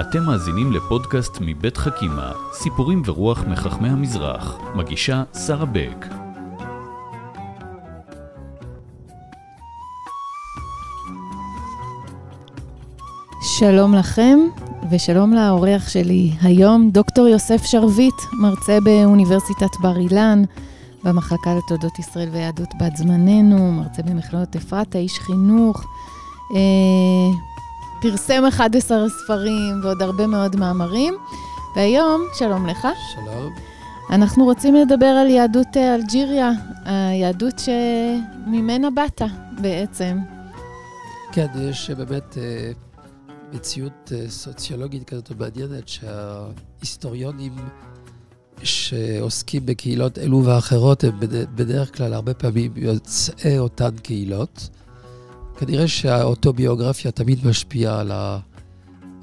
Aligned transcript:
אתם 0.00 0.22
מאזינים 0.22 0.72
לפודקאסט 0.72 1.38
מבית 1.40 1.76
חכימה, 1.76 2.32
סיפורים 2.52 3.02
ורוח 3.04 3.44
מחכמי 3.44 3.88
המזרח. 3.88 4.58
מגישה 4.74 5.22
שרה 5.46 5.64
בק. 5.66 6.06
שלום 13.42 13.94
לכם, 13.94 14.38
ושלום 14.90 15.32
לאורח 15.32 15.88
שלי 15.88 16.32
היום, 16.42 16.90
דוקטור 16.90 17.28
יוסף 17.28 17.64
שרביט, 17.64 18.14
מרצה 18.32 18.78
באוניברסיטת 18.84 19.76
בר 19.80 19.96
אילן, 19.96 20.42
במחלקה 21.04 21.54
לתולדות 21.54 21.98
ישראל 21.98 22.28
ויהדות 22.32 22.68
בת 22.80 22.96
זמננו, 22.96 23.72
מרצה 23.72 24.02
במכללות 24.02 24.56
אפרתה, 24.56 24.98
איש 24.98 25.18
חינוך, 25.18 25.84
אה, 26.54 27.49
פרסם 28.02 28.42
11 28.48 29.08
ספרים 29.08 29.80
ועוד 29.82 30.02
הרבה 30.02 30.26
מאוד 30.26 30.56
מאמרים. 30.56 31.14
והיום, 31.76 32.20
שלום 32.34 32.66
לך. 32.66 32.88
שלום. 33.14 33.52
אנחנו 34.10 34.44
רוצים 34.44 34.74
לדבר 34.74 35.06
על 35.06 35.26
יהדות 35.30 35.76
אה, 35.76 35.94
אלג'יריה, 35.94 36.50
היהדות 36.84 37.54
שממנה 37.58 38.90
באת 38.90 39.22
בעצם. 39.60 40.18
כן, 41.32 41.46
יש 41.60 41.90
באמת 41.90 42.38
אה, 42.38 42.72
מציאות 43.52 44.12
אה, 44.12 44.24
סוציולוגית 44.28 45.04
כזאת 45.04 45.30
מעניינת 45.38 45.88
שההיסטוריונים 45.88 47.56
שעוסקים 48.62 49.66
בקהילות 49.66 50.18
אלו 50.18 50.44
ואחרות 50.44 51.04
הם 51.04 51.20
בדרך 51.54 51.96
כלל 51.96 52.14
הרבה 52.14 52.34
פעמים 52.34 52.72
יוצאי 52.76 53.58
אותן 53.58 53.96
קהילות. 54.02 54.68
כנראה 55.60 55.88
שהאוטוביוגרפיה 55.88 57.10
תמיד 57.10 57.46
משפיעה 57.46 58.00
על, 58.00 58.12
ה... 58.12 58.38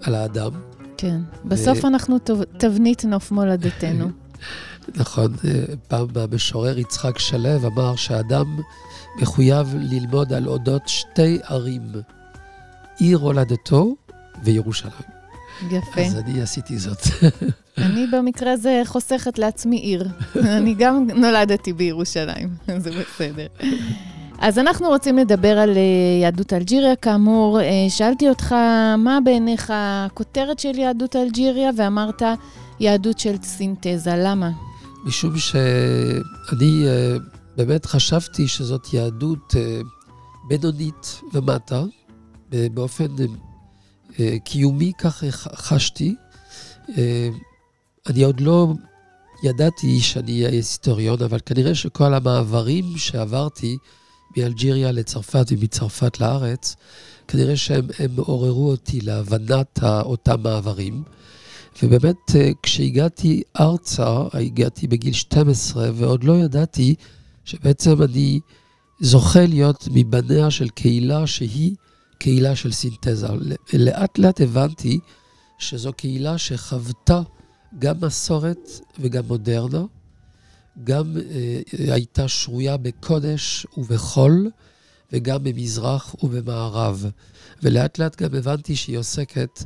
על 0.01 0.15
האדם. 0.15 0.51
כן, 0.97 1.19
בסוף 1.45 1.83
ו... 1.83 1.87
אנחנו 1.87 2.17
תבנית 2.57 3.05
נוף 3.05 3.31
מולדתנו. 3.31 4.09
נכון, 4.95 5.35
פעם 5.87 6.07
המשורר 6.15 6.79
יצחק 6.79 7.19
שלו 7.19 7.67
אמר 7.67 7.95
שהאדם 7.95 8.57
מחויב 9.21 9.75
ללמוד 9.79 10.33
על 10.33 10.47
אודות 10.47 10.81
שתי 10.87 11.39
ערים, 11.43 11.91
עיר 12.99 13.17
הולדתו 13.17 13.95
וירושלים. 14.43 14.93
יפה. 15.71 16.01
אז 16.01 16.15
אני 16.15 16.41
עשיתי 16.41 16.77
זאת. 16.77 17.01
אני 17.77 18.07
במקרה 18.07 18.51
הזה 18.51 18.81
חוסכת 18.85 19.39
לעצמי 19.39 19.77
עיר. 19.77 20.07
אני 20.57 20.75
גם 20.77 21.07
נולדתי 21.15 21.73
בירושלים, 21.73 22.49
זה 22.77 22.91
בסדר. 22.91 23.47
אז 24.39 24.59
אנחנו 24.59 24.87
רוצים 24.87 25.17
לדבר 25.17 25.59
על 25.59 25.69
אה, 25.77 25.81
יהדות 26.21 26.53
אלג'יריה. 26.53 26.95
כאמור, 26.95 27.61
אה, 27.61 27.85
שאלתי 27.89 28.29
אותך, 28.29 28.55
מה 28.97 29.19
בעיניך 29.23 29.73
הכותרת 29.75 30.59
של 30.59 30.77
יהדות 30.77 31.15
אלג'יריה, 31.15 31.69
ואמרת 31.77 32.21
יהדות 32.79 33.19
של 33.19 33.35
סינתזה. 33.43 34.13
למה? 34.17 34.49
משום 35.05 35.37
שאני 35.37 36.87
אה, 36.87 37.17
באמת 37.57 37.85
חשבתי 37.85 38.47
שזאת 38.47 38.93
יהדות 38.93 39.55
בינונית 40.47 41.21
ומטה, 41.33 41.83
באופן 42.49 43.07
קיומי, 44.43 44.91
כך 44.97 45.23
חשתי. 45.55 46.15
אני 48.09 48.23
עוד 48.23 48.39
לא 48.39 48.73
ידעתי 49.43 49.99
שאני 49.99 50.31
אהיה 50.31 50.49
היסטוריון, 50.49 51.21
אבל 51.21 51.39
כנראה 51.45 51.75
שכל 51.75 52.13
המעברים 52.13 52.97
שעברתי, 52.97 53.77
מאלג'יריה 54.37 54.91
לצרפת 54.91 55.45
ומצרפת 55.51 56.19
לארץ, 56.19 56.75
כנראה 57.27 57.57
שהם 57.57 57.87
עוררו 58.15 58.69
אותי 58.69 59.01
להבנת 59.01 59.79
אותם 59.83 60.41
מעברים. 60.43 61.03
ובאמת, 61.83 62.35
אה, 62.35 62.51
כשהגעתי 62.63 63.43
ארצה, 63.59 64.17
הגעתי 64.33 64.87
בגיל 64.87 65.13
12, 65.13 65.89
ועוד 65.93 66.23
לא 66.23 66.33
ידעתי 66.33 66.95
שבעצם 67.45 68.03
אני 68.03 68.39
זוכה 68.99 69.45
להיות 69.45 69.87
מבניה 69.91 70.51
של 70.51 70.69
קהילה 70.69 71.27
שהיא 71.27 71.75
קהילה 72.17 72.55
של 72.55 72.71
סינתזה. 72.71 73.27
לאט 73.73 74.17
לאט 74.17 74.41
הבנתי 74.41 74.99
שזו 75.57 75.93
קהילה 75.93 76.37
שחוותה 76.37 77.21
גם 77.79 77.95
מסורת 78.01 78.69
וגם 78.99 79.23
מודרנה, 79.27 79.83
גם 80.83 81.17
אה, 81.17 81.93
הייתה 81.93 82.27
שרויה 82.27 82.77
בקודש 82.77 83.67
ובחול, 83.77 84.49
וגם 85.13 85.43
במזרח 85.43 86.15
ובמערב. 86.23 87.05
ולאט 87.63 87.99
לאט 87.99 88.21
גם 88.21 88.35
הבנתי 88.35 88.75
שהיא 88.75 88.97
עוסקת 88.97 89.63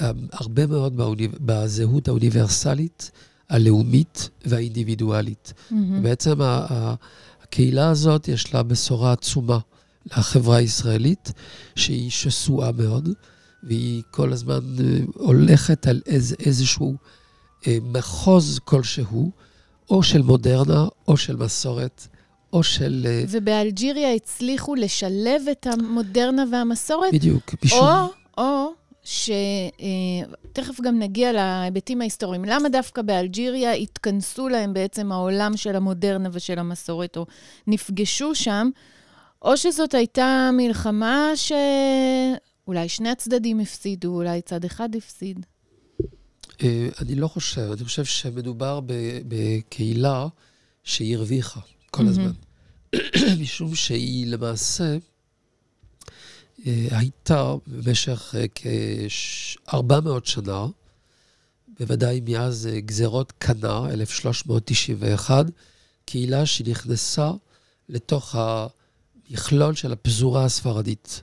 אה, 0.00 0.10
הרבה 0.32 0.66
מאוד 0.66 0.96
באוניב... 0.96 1.32
בזהות 1.40 2.08
האוניברסלית, 2.08 3.10
הלאומית 3.48 4.28
והאינדיבידואלית. 4.44 5.52
Mm-hmm. 5.56 5.74
בעצם 6.02 6.34
הקהילה 6.40 7.90
הזאת, 7.90 8.28
יש 8.28 8.54
לה 8.54 8.62
בשורה 8.62 9.12
עצומה 9.12 9.58
לחברה 10.06 10.56
הישראלית, 10.56 11.32
שהיא 11.76 12.10
שסועה 12.10 12.72
מאוד, 12.72 13.08
והיא 13.62 14.02
כל 14.10 14.32
הזמן 14.32 14.60
אה, 14.80 14.98
הולכת 15.14 15.86
על 15.86 16.00
איז, 16.06 16.36
איזשהו 16.38 16.96
אה, 17.66 17.78
מחוז 17.82 18.60
כלשהו. 18.64 19.30
או 19.90 20.02
של 20.02 20.22
מודרנה, 20.22 20.86
או 21.08 21.16
של 21.16 21.36
מסורת, 21.36 22.06
או 22.52 22.62
של... 22.62 23.06
אה, 23.06 23.24
ובאלג'יריה 23.28 24.12
הצליחו 24.12 24.74
לשלב 24.74 25.42
את 25.50 25.66
המודרנה 25.66 26.44
והמסורת? 26.52 27.14
בדיוק, 27.14 27.54
משום... 27.64 27.78
או, 27.78 28.06
או 28.38 28.72
שתכף 29.02 30.80
אה, 30.80 30.84
גם 30.84 30.98
נגיע 30.98 31.32
להיבטים 31.32 32.00
ההיסטוריים. 32.00 32.44
למה 32.44 32.68
דווקא 32.68 33.02
באלג'יריה 33.02 33.72
התכנסו 33.72 34.48
להם 34.48 34.74
בעצם 34.74 35.12
העולם 35.12 35.56
של 35.56 35.76
המודרנה 35.76 36.28
ושל 36.32 36.58
המסורת, 36.58 37.16
או 37.16 37.26
נפגשו 37.66 38.34
שם, 38.34 38.70
או 39.42 39.56
שזאת 39.56 39.94
הייתה 39.94 40.50
מלחמה 40.52 41.30
שאולי 41.34 42.88
שני 42.88 43.10
הצדדים 43.10 43.60
הפסידו, 43.60 44.14
אולי 44.14 44.40
צד 44.42 44.64
אחד 44.64 44.96
הפסיד? 44.96 45.46
אה, 46.62 46.88
אני 47.00 47.14
לא 47.14 47.28
חושב, 47.28 47.70
אני 47.72 47.84
חושב 47.84 48.04
שמדובר 48.04 48.80
בקהילה 49.28 50.26
שהיא 50.84 51.16
הרוויחה 51.16 51.60
כל 51.90 52.06
הזמן. 52.06 52.32
משום 53.40 53.74
שהיא 53.74 54.26
למעשה 54.26 54.96
אה, 56.66 56.86
הייתה 56.90 57.54
במשך 57.66 58.34
אה, 58.38 58.44
כ-400 58.54 60.08
שנה, 60.24 60.66
בוודאי 61.80 62.20
מאז 62.24 62.68
גזרות 62.78 63.32
קנה, 63.38 63.90
1391, 63.90 65.46
קהילה 66.04 66.46
שנכנסה 66.46 67.30
לתוך 67.88 68.34
המכלול 68.38 69.74
של 69.74 69.92
הפזורה 69.92 70.44
הספרדית. 70.44 71.22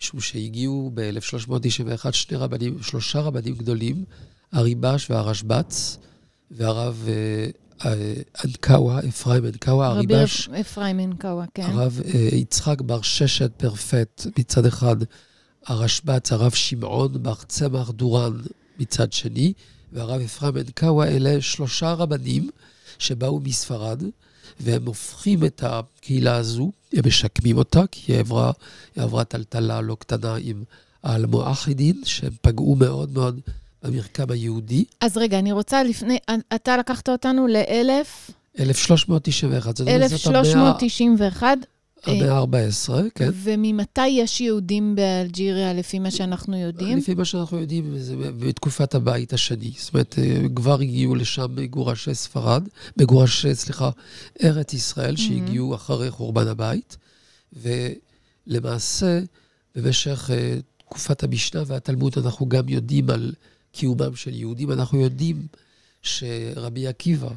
משום 0.00 0.20
שהגיעו 0.20 0.90
ב-1391 0.94 2.12
שני 2.12 2.36
רבנים, 2.36 2.82
שלושה 2.82 3.20
רבנים 3.20 3.54
גדולים, 3.54 4.04
הריבש 4.54 5.10
והרשב"ץ, 5.10 5.98
והרב 6.50 7.08
אה, 7.08 7.46
אה, 7.90 8.14
אנקאווה, 8.44 9.00
אפרים 9.08 9.46
אנקאווה, 9.46 9.86
הריבש... 9.86 10.48
רבי 10.48 10.60
אפרים 10.60 11.00
אנקאווה, 11.00 11.44
כן. 11.54 11.62
הרב 11.62 12.00
אה, 12.04 12.20
יצחק 12.32 12.80
בר 12.80 13.02
ששת 13.02 13.50
פרפט 13.56 14.26
מצד 14.38 14.66
אחד, 14.66 14.96
הרשב"ץ, 15.66 16.32
הרב 16.32 16.52
שמעון 16.52 17.22
בר 17.22 17.34
צמח 17.34 17.90
דורן 17.90 18.32
מצד 18.78 19.12
שני, 19.12 19.52
והרב 19.92 20.20
אפרים 20.20 20.56
אנקאווה, 20.56 21.08
אלה 21.08 21.40
שלושה 21.40 21.92
רבנים 21.92 22.50
שבאו 22.98 23.40
מספרד, 23.40 24.02
והם 24.60 24.86
הופכים 24.86 25.44
את 25.44 25.62
הקהילה 25.66 26.36
הזו, 26.36 26.72
הם 26.92 27.02
משקמים 27.06 27.58
אותה, 27.58 27.82
כי 27.90 28.12
היא 28.12 28.20
עברה, 28.20 28.52
היא 28.96 29.04
עברה 29.04 29.24
טלטלה 29.24 29.80
לא 29.80 29.96
קטנה 30.00 30.36
עם 30.40 30.64
האלמואחידין, 31.02 32.00
שהם 32.04 32.32
פגעו 32.42 32.76
מאוד 32.76 33.12
מאוד 33.12 33.40
במרקם 33.84 34.30
היהודי. 34.30 34.84
אז 35.00 35.16
רגע, 35.16 35.38
אני 35.38 35.52
רוצה 35.52 35.82
לפני, 35.82 36.18
אתה 36.54 36.76
לקחת 36.76 37.08
אותנו 37.08 37.46
ל-1000? 37.46 38.32
1391. 38.60 39.80
1391. 39.80 41.58
המאה 42.06 42.38
ה-14, 42.38 42.92
כן. 43.14 43.28
וממתי 43.32 44.06
יש 44.06 44.40
יהודים 44.40 44.94
באלג'יריה, 44.94 45.72
לפי 45.72 45.98
מה 45.98 46.10
שאנחנו 46.10 46.56
יודעים? 46.56 46.98
לפי 46.98 47.14
מה 47.14 47.24
שאנחנו 47.24 47.60
יודעים, 47.60 47.98
זה 47.98 48.14
בתקופת 48.38 48.94
הבית 48.94 49.32
השני. 49.32 49.72
זאת 49.78 49.94
אומרת, 49.94 50.14
אה, 50.18 50.48
כבר 50.56 50.80
הגיעו 50.80 51.14
לשם 51.14 51.46
מגורשי 51.56 52.14
ספרד, 52.14 52.68
מגורשי, 52.96 53.54
סליחה, 53.54 53.90
ארץ 54.44 54.74
ישראל, 54.74 55.16
שהגיעו 55.16 55.74
אחרי 55.74 56.10
חורבן 56.10 56.48
הבית. 56.48 56.96
ולמעשה, 58.46 59.20
במשך 59.74 60.30
uh, 60.30 60.62
תקופת 60.78 61.22
המשנה 61.22 61.62
והתלמוד, 61.66 62.14
אנחנו 62.24 62.48
גם 62.48 62.68
יודעים 62.68 63.10
על 63.10 63.32
קיומם 63.74 64.16
של 64.16 64.34
יהודים. 64.34 64.72
אנחנו 64.72 65.00
יודעים 65.00 65.46
שרבי 66.02 66.86
עקיבא, 66.86 67.30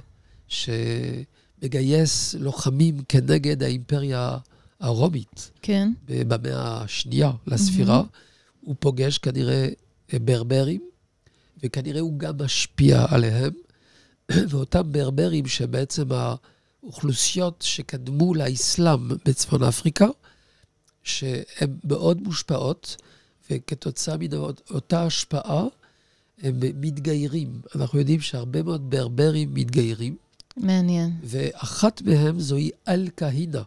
שמגייס 0.48 2.36
לוחמים 2.36 3.04
כנגד 3.10 3.64
האימפריה 3.64 4.38
הרומית, 4.80 5.52
כן. 5.62 5.92
במאה 6.06 6.82
השנייה 6.82 7.32
לספירה, 7.48 8.02
mm-hmm. 8.02 8.58
הוא 8.62 8.76
פוגש 8.80 9.18
כנראה 9.18 9.68
ברברים, 10.14 10.90
וכנראה 11.64 12.02
הוא 12.02 12.20
גם 12.20 12.34
משפיע 12.42 13.06
עליהם. 13.10 13.54
ואותם 14.50 14.92
ברברים 14.92 15.48
שבעצם 15.48 16.08
האוכלוסיות 16.12 17.62
שקדמו 17.62 18.34
לאסלאם 18.34 19.08
בצפון 19.26 19.64
אפריקה, 19.64 20.08
שהן 21.04 21.78
מאוד 21.84 22.22
מושפעות, 22.22 22.98
וכתוצאה 23.52 24.16
מאותה 24.18 25.04
השפעה 25.04 25.64
הם 26.42 26.60
מתגיירים. 26.60 27.62
אנחנו 27.76 28.00
יודעים 28.00 28.20
שהרבה 28.20 28.64
מאוד 28.64 28.90
ברברים 28.90 29.54
מתגיירים. 29.54 30.16
מעניין. 30.58 31.12
ואחת 31.24 32.02
מהם 32.02 32.40
זוהי 32.40 32.70
אל-קהינה, 32.88 33.62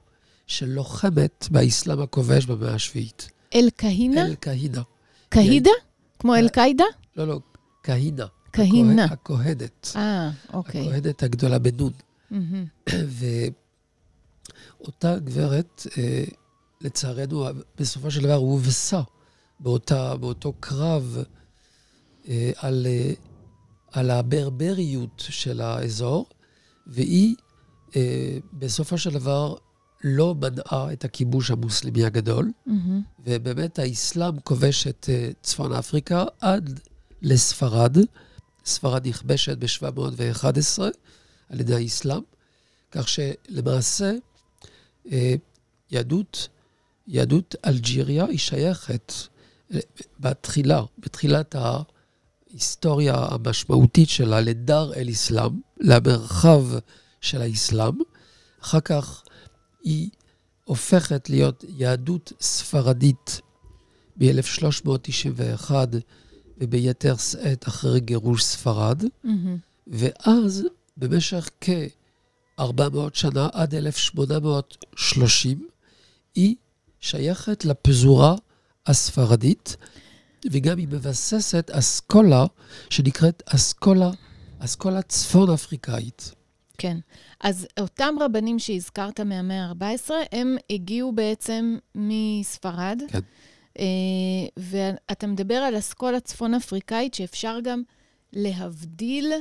שלוחמת 0.47 1.49
באסלאם 1.51 2.01
הכובש 2.01 2.47
במאה 2.47 2.75
השביעית. 2.75 3.31
אל-קהינה? 3.55 4.27
אל-קהינה. 4.27 4.83
קהידה? 5.29 5.71
כמו 6.19 6.35
אל-קאידה? 6.35 6.85
לא, 7.17 7.27
לא, 7.29 7.41
קהינה. 7.83 8.27
קהינה. 8.51 9.05
הכהנת. 9.05 9.93
אה, 9.97 10.31
אוקיי. 10.53 10.89
הכהנת 10.89 11.23
הגדולה 11.23 11.59
בנון. 11.59 11.93
ואותה 14.81 15.19
גברת, 15.19 15.87
אה, 15.99 16.25
לצערנו, 16.81 17.47
בסופו 17.79 18.11
של 18.11 18.23
דבר 18.23 18.35
הובסה 18.35 19.01
באותו 19.61 20.53
קרב 20.61 21.19
על, 22.57 22.87
אה, 22.87 23.13
על 23.93 24.11
הברבריות 24.11 25.25
של 25.29 25.61
האזור, 25.61 26.27
והיא 26.87 27.35
אה, 27.97 28.39
בסופו 28.53 28.99
של 28.99 29.11
דבר 29.11 29.55
לא 30.05 30.35
מנעה 30.35 30.93
את 30.93 31.05
הכיבוש 31.05 31.51
המוסלמי 31.51 32.05
הגדול, 32.05 32.53
mm-hmm. 32.69 32.71
ובאמת 33.25 33.79
האסלאם 33.79 34.41
כובש 34.41 34.87
את 34.87 35.07
אה, 35.13 35.31
צפון 35.43 35.73
אפריקה 35.73 36.25
עד 36.41 36.81
לספרד. 37.23 37.97
ספרד 38.65 39.09
נכבשת 39.09 39.59
ב-711 39.59 40.83
על 41.49 41.61
ידי 41.61 41.75
האסלאם, 41.75 42.21
כך 42.91 43.09
שלמעשה 43.09 44.13
אה, 45.13 45.35
יהדות, 45.91 46.49
יהדות 47.07 47.55
אלג'יריה 47.67 48.25
היא 48.25 48.39
שייכת 48.39 49.13
אה, 49.75 49.81
בתחילה, 50.21 50.83
בתחילת 50.99 51.55
ההיסטוריה 52.51 53.15
המשמעותית 53.15 54.09
שלה 54.09 54.41
לדר 54.41 54.93
אל-אסלאם, 54.95 55.61
למרחב 55.81 56.65
של 57.21 57.43
האסלאם. 57.43 57.95
אחר 58.63 58.81
כך 58.81 59.23
היא 59.83 60.11
הופכת 60.65 61.31
להיות 61.31 61.65
יהדות 61.69 62.33
ספרדית 62.41 63.41
ב-1391, 64.17 65.71
וביתר 66.59 67.17
שאת 67.17 67.69
אחרי 67.69 68.01
גירוש 68.01 68.45
ספרד. 68.45 69.03
Mm-hmm. 69.03 69.29
ואז, 69.87 70.65
במשך 70.97 71.51
כ-400 71.61 72.63
שנה, 73.13 73.49
עד 73.53 73.75
1830, 73.75 75.69
היא 76.35 76.55
שייכת 77.01 77.65
לפזורה 77.65 78.35
הספרדית, 78.87 79.77
וגם 80.51 80.79
היא 80.79 80.89
מבססת 80.89 81.71
אסכולה 81.71 82.47
שנקראת 82.91 83.43
אסכולה, 83.47 84.11
אסכולה 84.59 85.03
צפון-אפריקאית. 85.03 86.33
כן. 86.79 86.97
אז 87.41 87.67
אותם 87.81 88.15
רבנים 88.21 88.59
שהזכרת 88.59 89.21
מהמאה 89.21 89.65
ה-14, 89.65 90.11
הם 90.33 90.57
הגיעו 90.71 91.13
בעצם 91.13 91.77
מספרד. 91.95 93.03
כן. 93.09 93.21
אה, 93.79 93.85
ואתה 94.57 95.27
מדבר 95.27 95.55
על 95.55 95.79
אסכולה 95.79 96.21
צפון-אפריקאית, 96.21 97.15
שאפשר 97.15 97.59
גם 97.63 97.83
להבדיל 98.33 99.33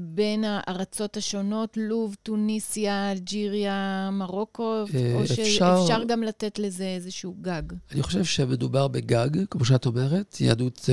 בין 0.00 0.44
הארצות 0.46 1.16
השונות, 1.16 1.76
לוב, 1.76 2.16
טוניסיה, 2.22 3.12
אלג'יריה, 3.12 4.10
מרוקו, 4.12 4.84
אה, 4.94 5.14
או 5.14 5.26
שאפשר 5.26 6.04
גם 6.08 6.22
לתת 6.22 6.58
לזה 6.58 6.84
איזשהו 6.84 7.34
גג? 7.40 7.62
אני 7.92 8.02
חושב 8.02 8.24
שמדובר 8.24 8.88
בגג, 8.88 9.28
כמו 9.50 9.64
שאת 9.64 9.86
אומרת, 9.86 10.40
יהדות 10.40 10.88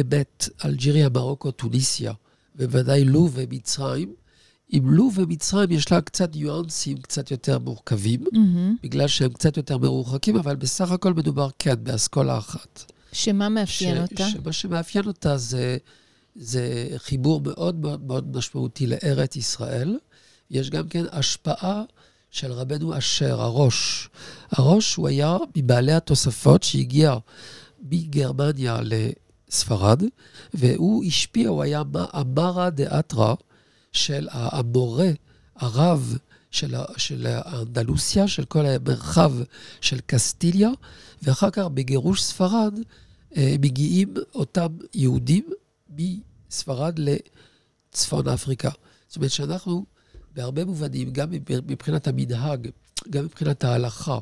אמת, 0.00 0.48
אלג'יריה, 0.64 1.08
מרוקו, 1.08 1.50
טוניסיה, 1.50 2.12
בוודאי 2.54 3.04
לוב 3.04 3.32
ומצרים. 3.34 4.14
עם 4.68 4.90
לוב 4.90 5.18
ומצרים 5.18 5.70
יש 5.70 5.92
לה 5.92 6.00
קצת 6.00 6.36
ניואנסים 6.36 6.96
קצת 6.96 7.30
יותר 7.30 7.58
מורכבים, 7.58 8.20
mm-hmm. 8.20 8.82
בגלל 8.82 9.08
שהם 9.08 9.32
קצת 9.32 9.56
יותר 9.56 9.78
מרוחקים, 9.78 10.36
אבל 10.36 10.56
בסך 10.56 10.90
הכל 10.90 11.14
מדובר 11.14 11.48
כן 11.58 11.74
באסכולה 11.82 12.38
אחת. 12.38 12.92
שמה 13.12 13.48
מאפיין 13.48 13.96
ש, 13.96 13.98
אותה? 13.98 14.28
שמה 14.28 14.52
שמאפיין 14.52 15.06
אותה 15.06 15.36
זה, 15.36 15.76
זה 16.36 16.88
חיבור 16.96 17.40
מאוד 17.40 17.80
מאוד 18.06 18.36
משמעותי 18.36 18.86
לארץ 18.86 19.36
ישראל. 19.36 19.98
יש 20.50 20.70
גם 20.70 20.88
כן 20.88 21.04
השפעה 21.12 21.82
של 22.30 22.52
רבנו 22.52 22.98
אשר, 22.98 23.40
הראש. 23.40 24.08
הראש 24.50 24.94
הוא 24.94 25.08
היה 25.08 25.36
מבעלי 25.56 25.92
התוספות 25.92 26.62
שהגיע 26.62 27.16
מגרמניה 27.82 28.80
לספרד, 28.82 30.02
והוא 30.54 31.04
השפיע, 31.04 31.48
הוא 31.48 31.62
היה 31.62 31.82
אמרא 32.14 32.70
דאתרא. 32.70 33.34
של 33.96 34.28
המורה, 34.30 35.10
הרב 35.56 36.18
של, 36.50 36.74
של 36.96 37.26
האנדלוסיה, 37.26 38.28
של 38.28 38.44
כל 38.44 38.66
המרחב 38.66 39.32
של 39.80 39.98
קסטיליה, 40.06 40.70
ואחר 41.22 41.50
כך 41.50 41.64
בגירוש 41.64 42.22
ספרד 42.22 42.78
אה, 43.36 43.56
מגיעים 43.60 44.14
אותם 44.34 44.66
יהודים 44.94 45.44
מספרד 45.88 46.98
לצפון 46.98 48.28
אפריקה. 48.28 48.70
זאת 49.08 49.16
אומרת 49.16 49.30
שאנחנו 49.30 49.84
בהרבה 50.34 50.64
מובנים, 50.64 51.10
גם 51.12 51.28
מבחינת 51.50 52.08
המנהג, 52.08 52.68
גם 53.10 53.24
מבחינת 53.24 53.64
ההלכה, 53.64 54.18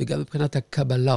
וגם 0.00 0.20
מבחינת 0.20 0.56
הקבלה, 0.56 1.16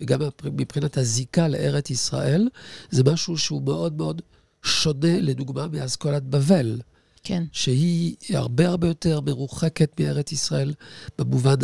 וגם 0.00 0.20
מבחינת 0.44 0.96
הזיקה 0.96 1.48
לארץ 1.48 1.90
ישראל, 1.90 2.48
זה 2.90 3.02
משהו 3.04 3.38
שהוא 3.38 3.62
מאוד 3.62 3.96
מאוד 3.96 4.22
שונה, 4.62 5.20
לדוגמה, 5.20 5.66
מאסכולת 5.66 6.22
בבל. 6.22 6.80
כן. 7.24 7.44
שהיא 7.52 8.16
הרבה 8.30 8.68
הרבה 8.68 8.88
יותר 8.88 9.20
מרוחקת 9.20 10.00
מארץ 10.00 10.32
ישראל, 10.32 10.74
במובן 11.18 11.56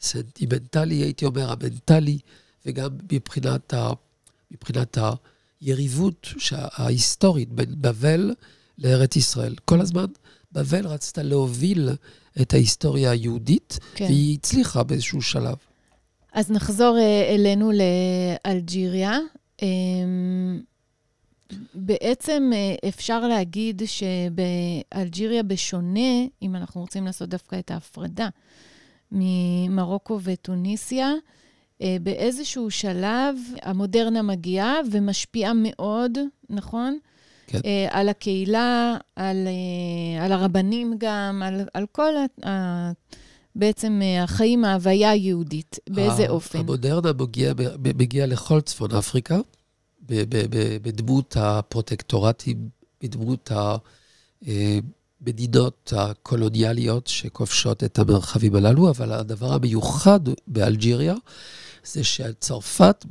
הסנטימנטלי, 0.00 0.94
הייתי 0.94 1.24
אומר, 1.24 1.50
המנטלי, 1.50 2.18
וגם 2.66 2.90
מבחינת, 3.12 3.74
ה, 3.74 3.90
מבחינת 4.50 4.98
היריבות 5.60 6.26
ההיסטורית 6.52 7.52
בין 7.52 7.74
בבל 7.80 8.34
לארץ 8.78 9.16
ישראל. 9.16 9.54
כל 9.64 9.80
הזמן 9.80 10.06
בבל 10.52 10.86
רצתה 10.86 11.22
להוביל 11.22 11.88
את 12.42 12.54
ההיסטוריה 12.54 13.10
היהודית, 13.10 13.78
כן. 13.94 14.04
והיא 14.04 14.38
הצליחה 14.38 14.82
באיזשהו 14.82 15.22
שלב. 15.22 15.56
אז 16.32 16.50
נחזור 16.50 16.98
אה, 16.98 17.34
אלינו 17.34 17.70
לאלג'יריה. 17.72 19.18
אמ, 19.62 20.60
בעצם 21.74 22.50
אה, 22.54 22.88
אפשר 22.88 23.20
להגיד 23.20 23.82
שבאלג'יריה, 23.86 25.42
בשונה, 25.42 26.24
אם 26.42 26.56
אנחנו 26.56 26.80
רוצים 26.80 27.06
לעשות 27.06 27.28
דווקא 27.28 27.58
את 27.58 27.70
ההפרדה 27.70 28.28
ממרוקו 29.12 30.20
וטוניסיה, 30.22 31.12
באיזשהו 32.02 32.70
שלב 32.70 33.36
המודרנה 33.62 34.22
מגיעה 34.22 34.74
ומשפיעה 34.90 35.52
מאוד, 35.54 36.18
נכון? 36.50 36.98
כן. 37.46 37.60
אה, 37.64 37.86
על 37.90 38.08
הקהילה, 38.08 38.96
על, 39.16 39.48
על 40.20 40.32
הרבנים 40.32 40.94
גם, 40.98 41.42
על, 41.44 41.60
על 41.74 41.86
כל 41.92 42.12
ה... 42.46 42.92
בעצם 43.56 44.00
החיים, 44.22 44.64
ההוויה 44.64 45.10
היהודית, 45.10 45.78
באיזה 45.90 46.28
אופן? 46.28 46.58
המודרנה 46.58 47.12
מגיעה 47.12 47.54
מגיע 47.84 48.26
לכל 48.26 48.60
צפון 48.60 48.94
אפריקה. 48.94 49.38
בדמות 50.82 51.36
הפרוטקטורטים, 51.40 52.68
בדמות 53.02 53.50
המדינות 54.42 55.92
הקולוניאליות 55.96 57.06
שכובשות 57.06 57.84
את 57.84 57.98
המרחבים 57.98 58.54
הללו, 58.54 58.90
אבל 58.90 59.12
הדבר 59.12 59.52
המיוחד 59.52 60.20
באלג'יריה 60.46 61.14
זה 61.92 62.04
שצרפת 62.04 63.04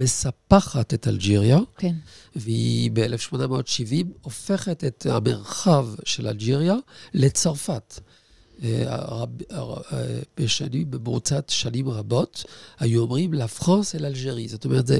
מספחת 0.00 0.94
את 0.94 1.08
אלג'יריה, 1.08 1.58
כן. 1.78 1.94
והיא 2.36 2.90
ב-1870 2.92 4.06
הופכת 4.22 4.84
את 4.84 5.06
המרחב 5.10 5.88
של 6.04 6.28
אלג'יריה 6.28 6.74
לצרפת. 7.14 8.00
בשנים, 10.40 10.90
במרוצת 10.90 11.48
שנים 11.48 11.88
רבות, 11.88 12.44
היו 12.78 13.02
אומרים 13.02 13.34
לה 13.34 13.48
פרנס 13.48 13.94
אל 13.94 14.04
אלג'רי. 14.04 14.48
זאת 14.48 14.64
אומרת, 14.64 14.86
זה, 14.86 14.98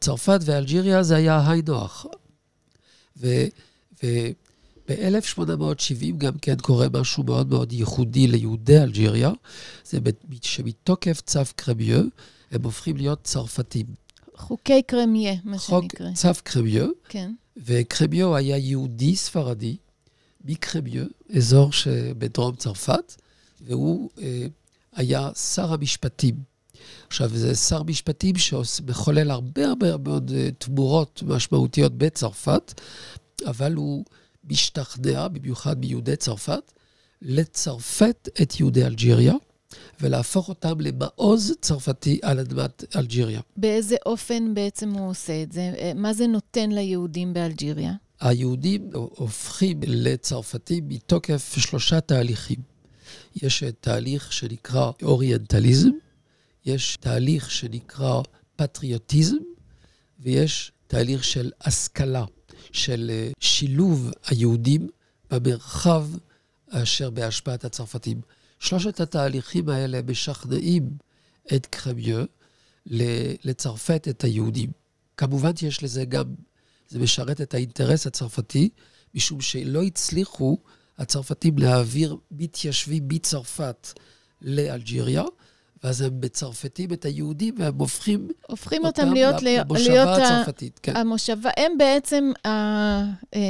צרפת 0.00 0.40
ואלג'יריה 0.44 1.02
זה 1.02 1.16
היה 1.16 1.50
היי 1.50 1.62
נוח. 1.66 2.06
וב-1870 3.16 6.16
גם 6.18 6.38
כן 6.42 6.56
קורה 6.56 6.86
משהו 6.92 7.22
מאוד 7.22 7.48
מאוד 7.48 7.72
ייחודי 7.72 8.26
ליהודי 8.26 8.78
אלג'יריה, 8.78 9.30
זה 9.84 9.98
שמתוקף 10.42 11.20
צו 11.20 11.40
קרמיו, 11.56 12.02
הם 12.50 12.62
הופכים 12.62 12.96
להיות 12.96 13.22
צרפתים. 13.22 13.86
חוקי 14.36 14.82
קרמיה, 14.82 15.34
מה 15.44 15.58
חוק 15.58 15.82
שנקרא. 15.82 16.12
צו 16.14 16.28
קרמיו. 16.44 16.86
כן. 17.08 17.32
וקרמיו 17.56 18.36
היה 18.36 18.56
יהודי 18.56 19.16
ספרדי 19.16 19.76
מקרמיו, 20.44 21.04
אזור 21.36 21.72
שבדרום 21.72 22.56
צרפת, 22.56 23.14
והוא 23.60 24.10
אה, 24.22 24.46
היה 24.92 25.30
שר 25.34 25.72
המשפטים. 25.72 26.34
עכשיו, 27.06 27.28
זה 27.28 27.54
שר 27.54 27.82
משפטים 27.82 28.36
שמחולל 28.36 29.30
הרבה 29.30 29.66
הרבה 29.66 29.96
מאוד 29.96 30.32
אה, 30.34 30.48
תמורות 30.58 31.22
משמעותיות 31.26 31.98
בצרפת, 31.98 32.80
אבל 33.46 33.74
הוא 33.74 34.04
משתכנע, 34.44 35.28
במיוחד 35.28 35.78
מיהודי 35.78 36.16
צרפת, 36.16 36.72
לצרפת 37.22 38.28
את 38.42 38.60
יהודי 38.60 38.86
אלג'יריה. 38.86 39.34
ולהפוך 40.00 40.48
אותם 40.48 40.80
למעוז 40.80 41.52
צרפתי 41.60 42.18
על 42.22 42.38
אדמת 42.38 42.96
אלג'יריה. 42.96 43.40
באיזה 43.56 43.96
אופן 44.06 44.54
בעצם 44.54 44.90
הוא 44.90 45.10
עושה 45.10 45.42
את 45.42 45.52
זה? 45.52 45.72
אה, 45.78 45.92
מה 45.94 46.12
זה 46.12 46.26
נותן 46.26 46.72
ליהודים 46.72 47.34
באלג'יריה? 47.34 47.92
היהודים 48.20 48.90
הופכים 48.92 49.80
לצרפתים 49.86 50.88
מתוקף 50.88 51.54
שלושה 51.58 52.00
תהליכים. 52.00 52.58
יש 53.42 53.64
תהליך 53.80 54.32
שנקרא 54.32 54.90
אוריינטליזם, 55.02 55.90
יש 56.66 56.96
תהליך 57.00 57.50
שנקרא 57.50 58.20
פטריוטיזם, 58.56 59.36
ויש 60.20 60.72
תהליך 60.86 61.24
של 61.24 61.50
השכלה, 61.60 62.24
של 62.72 63.10
אה, 63.10 63.30
שילוב 63.40 64.10
היהודים 64.26 64.88
במרחב 65.30 66.06
אשר 66.70 67.10
בהשפעת 67.10 67.64
הצרפתים. 67.64 68.20
שלושת 68.58 69.00
התהליכים 69.00 69.68
האלה 69.68 70.00
משכנעים 70.02 70.90
את 71.54 71.66
קרמיו 71.66 72.24
לצרפת 73.44 74.06
את 74.10 74.24
היהודים. 74.24 74.70
כמובן 75.16 75.56
שיש 75.56 75.82
לזה 75.82 76.04
גם, 76.04 76.24
זה 76.88 76.98
משרת 76.98 77.40
את 77.40 77.54
האינטרס 77.54 78.06
הצרפתי, 78.06 78.68
משום 79.14 79.40
שלא 79.40 79.82
הצליחו 79.82 80.58
הצרפתים 80.98 81.58
להעביר 81.58 82.16
מתיישבים 82.30 83.08
מצרפת 83.08 83.88
לאלג'יריה, 84.42 85.24
ואז 85.84 86.00
הם 86.00 86.20
מצרפתים 86.20 86.92
את 86.92 87.04
היהודים 87.04 87.54
והם 87.58 87.78
הופכים, 87.78 88.28
הופכים 88.48 88.84
אותם, 88.84 89.02
אותם 89.02 89.14
להיות, 89.14 89.42
למושבה 89.42 89.94
להיות 89.94 90.08
הצרפתית. 90.08 90.80
כן. 90.82 90.96
המושבה, 90.96 91.50
הם 91.56 91.78
בעצם 91.78 92.32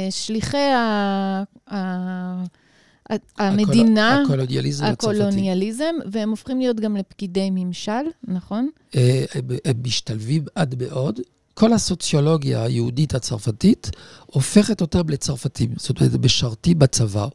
השליחי 0.07 0.57
ה... 0.57 1.43
המדינה, 3.37 4.21
הקולוניאליזם 4.21 4.85
הקולוניאליזם, 4.85 5.95
והם 6.11 6.29
הופכים 6.29 6.59
להיות 6.59 6.79
גם 6.79 6.97
לפקידי 6.97 7.49
ממשל, 7.51 7.91
נכון? 8.23 8.69
אה, 8.95 9.25
הם, 9.33 9.43
הם 9.65 9.75
משתלבים 9.83 10.45
עד 10.55 10.83
מאוד. 10.83 11.19
כל 11.53 11.73
הסוציולוגיה 11.73 12.63
היהודית 12.63 13.15
הצרפתית 13.15 13.89
הופכת 14.25 14.81
אותם 14.81 15.09
לצרפתים. 15.09 15.69
זאת 15.77 15.99
אומרת, 15.99 16.13
הם 16.13 16.21
משרתים 16.25 16.79
בצבא, 16.79 17.27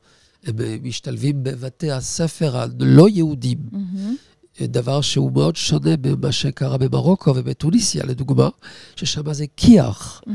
הם 0.44 0.56
משתלבים 0.82 1.44
בבתי 1.44 1.90
הספר 1.90 2.56
הלא 2.56 3.08
יהודים. 3.08 3.58
Mm-hmm. 3.72 4.66
דבר 4.66 5.00
שהוא 5.00 5.32
מאוד 5.32 5.56
שונה 5.56 5.90
ממה 6.04 6.32
שקרה 6.32 6.78
במרוקו 6.78 7.32
ובטוניסיה, 7.36 8.04
לדוגמה, 8.04 8.48
ששם 8.96 9.32
זה 9.32 9.44
כיח. 9.56 10.22
Mm-hmm. 10.26 10.30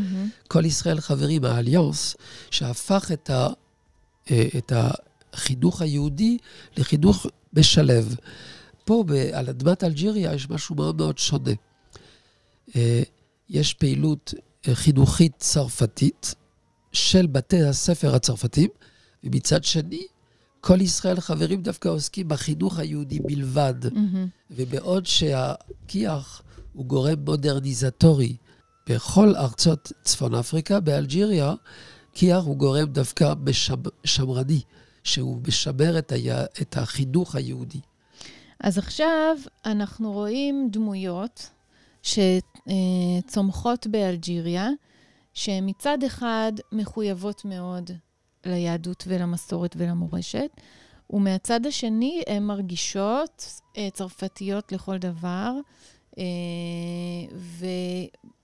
כל 0.47 0.65
ישראל 0.65 0.99
חברים, 0.99 1.45
האליאנס, 1.45 2.15
שהפך 2.51 3.11
את 3.13 3.29
ה... 3.29 3.47
אה, 4.31 4.47
את 4.57 4.71
ה 4.71 4.89
החינוך 5.37 5.81
היהודי 5.81 6.37
לחינוך 6.77 7.25
משלב. 7.53 8.15
פה, 8.85 9.03
על 9.33 9.49
אדמת 9.49 9.83
אלג'יריה, 9.83 10.33
יש 10.33 10.49
משהו 10.49 10.75
מאוד 10.75 10.97
מאוד 10.97 11.17
שונה. 11.17 11.51
אה, 12.75 13.03
יש 13.49 13.73
פעילות 13.73 14.33
אה, 14.67 14.75
חינוכית 14.75 15.33
צרפתית 15.39 16.35
של 16.93 17.27
בתי 17.27 17.63
הספר 17.63 18.15
הצרפתים, 18.15 18.69
ומצד 19.23 19.63
שני, 19.63 20.07
כל 20.61 20.81
ישראל 20.81 21.19
חברים 21.19 21.61
דווקא 21.61 21.89
עוסקים 21.89 22.27
בחינוך 22.27 22.79
היהודי 22.79 23.19
בלבד. 23.19 23.85
Mm-hmm. 23.85 24.51
ובעוד 24.51 25.05
שהכיח 25.05 26.41
הוא 26.73 26.85
גורם 26.85 27.19
מודרניזטורי 27.25 28.35
בכל 28.89 29.35
ארצות 29.35 29.91
צפון 30.03 30.35
אפריקה, 30.35 30.79
באלג'יריה, 30.79 31.53
כיח 32.13 32.43
הוא 32.43 32.57
גורם 32.57 32.85
דווקא 32.85 33.33
שמרני. 34.03 34.61
שהוא 35.07 35.39
משמר 35.47 35.99
את, 35.99 36.11
היה, 36.11 36.43
את 36.61 36.77
החינוך 36.77 37.35
היהודי. 37.35 37.79
אז 38.59 38.77
עכשיו 38.77 39.37
אנחנו 39.65 40.11
רואים 40.11 40.69
דמויות 40.71 41.49
שצומחות 42.03 43.87
באלג'יריה, 43.87 44.69
שמצד 45.33 46.03
אחד 46.03 46.51
מחויבות 46.71 47.45
מאוד 47.45 47.91
ליהדות 48.45 49.03
ולמסורת 49.07 49.75
ולמורשת, 49.77 50.49
ומהצד 51.09 51.65
השני 51.65 52.23
הן 52.27 52.43
מרגישות 52.43 53.61
אה, 53.77 53.87
צרפתיות 53.93 54.71
לכל 54.71 54.97
דבר, 54.97 55.51
אה, 56.17 56.23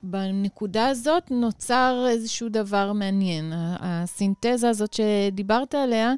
ובנקודה 0.04 0.88
הזאת 0.88 1.32
נוצר 1.32 2.06
איזשהו 2.10 2.50
דבר 2.50 2.94
מעניין. 2.94 3.54
הסינתזה 3.56 4.70
הזאת 4.70 4.94
שדיברת 4.94 5.76
עליה, 5.76 6.14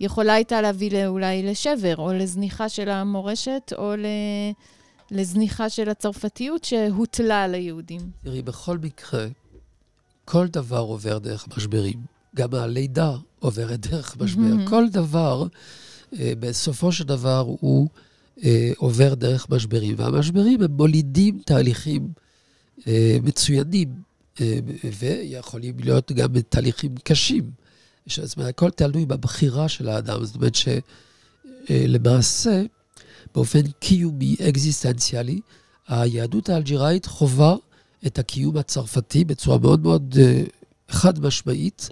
יכולה 0.00 0.32
הייתה 0.32 0.60
להביא 0.60 1.06
אולי 1.06 1.42
לשבר, 1.42 1.96
או 1.96 2.12
לזניחה 2.12 2.68
של 2.68 2.88
המורשת, 2.88 3.72
או 3.78 3.92
לזניחה 5.10 5.70
של 5.70 5.88
הצרפתיות 5.88 6.64
שהוטלה 6.64 7.42
על 7.42 7.54
היהודים. 7.54 8.00
תראי, 8.24 8.42
בכל 8.42 8.78
מקרה, 8.78 9.26
כל 10.24 10.46
דבר 10.46 10.78
עובר 10.78 11.18
דרך 11.18 11.48
משברים. 11.56 12.16
גם 12.36 12.54
הלידה 12.54 13.16
עוברת 13.38 13.86
דרך 13.86 14.16
משבר. 14.20 14.42
Mm-hmm. 14.42 14.70
כל 14.70 14.88
דבר, 14.88 15.46
אה, 16.18 16.32
בסופו 16.40 16.92
של 16.92 17.04
דבר, 17.04 17.44
הוא 17.60 17.88
אה, 18.44 18.72
עובר 18.76 19.14
דרך 19.14 19.50
משברים. 19.50 19.94
והמשברים 19.98 20.62
הם 20.62 20.70
מולידים 20.70 21.40
תהליכים 21.44 22.08
אה, 22.86 23.18
מצוינים, 23.22 23.88
ויכולים 24.98 25.74
להיות 25.78 26.12
גם 26.12 26.40
תהליכים 26.40 26.94
קשים. 27.04 27.50
זאת 28.06 28.36
אומרת, 28.36 28.48
הכל 28.48 28.70
תלוי 28.70 29.06
בבחירה 29.06 29.68
של 29.68 29.88
האדם. 29.88 30.24
זאת 30.24 30.34
אומרת 30.34 30.56
שלמעשה, 31.68 32.62
באופן 33.34 33.60
קיומי, 33.80 34.36
אקזיסטנציאלי, 34.48 35.40
היהדות 35.88 36.48
האלג'יראית 36.48 37.06
חווה 37.06 37.56
את 38.06 38.18
הקיום 38.18 38.56
הצרפתי 38.56 39.24
בצורה 39.24 39.58
מאוד 39.58 39.80
מאוד 39.80 40.16
אה, 40.20 40.42
חד 40.88 41.20
משמעית, 41.20 41.88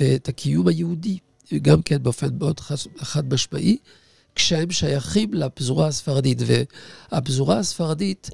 ואת 0.00 0.28
הקיום 0.28 0.68
היהודי 0.68 1.18
גם 1.62 1.82
כן 1.82 2.02
באופן 2.02 2.28
מאוד 2.38 2.60
חד 2.98 3.34
משמעי, 3.34 3.76
כשהם 4.34 4.70
שייכים 4.70 5.34
לפזורה 5.34 5.86
הספרדית. 5.86 6.38
והפזורה 6.46 7.58
הספרדית 7.58 8.30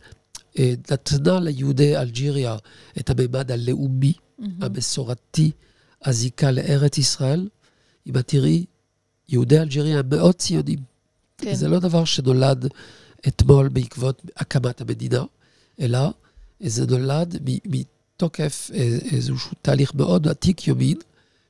אה, 0.59 0.75
נתנה 0.91 1.41
ליהודי 1.41 1.97
אלג'יריה 1.97 2.57
את 2.99 3.11
הממד 3.11 3.51
הלאומי, 3.51 4.13
mm-hmm. 4.13 4.45
המסורתי, 4.61 5.51
הזיקה 6.05 6.51
לארץ 6.51 6.99
ישראל, 6.99 7.49
אם 8.07 8.19
את 8.19 8.29
תראי, 8.29 8.65
יהודי 9.29 9.59
אלג'יריה 9.59 9.99
הם 9.99 10.09
מאוד 10.09 10.35
ציונים. 10.35 10.79
כן. 11.39 11.55
זה 11.55 11.69
לא 11.69 11.79
דבר 11.79 12.05
שנולד 12.05 12.67
אתמול 13.29 13.69
בעקבות 13.69 14.23
הקמת 14.37 14.81
המדינה, 14.81 15.25
אלא 15.81 16.11
זה 16.61 16.87
נולד 16.87 17.39
מתוקף 17.65 18.71
אה, 18.75 18.99
איזשהו 19.13 19.51
תהליך 19.63 19.95
מאוד 19.95 20.29
עתיק 20.29 20.69
יומין 20.69 20.99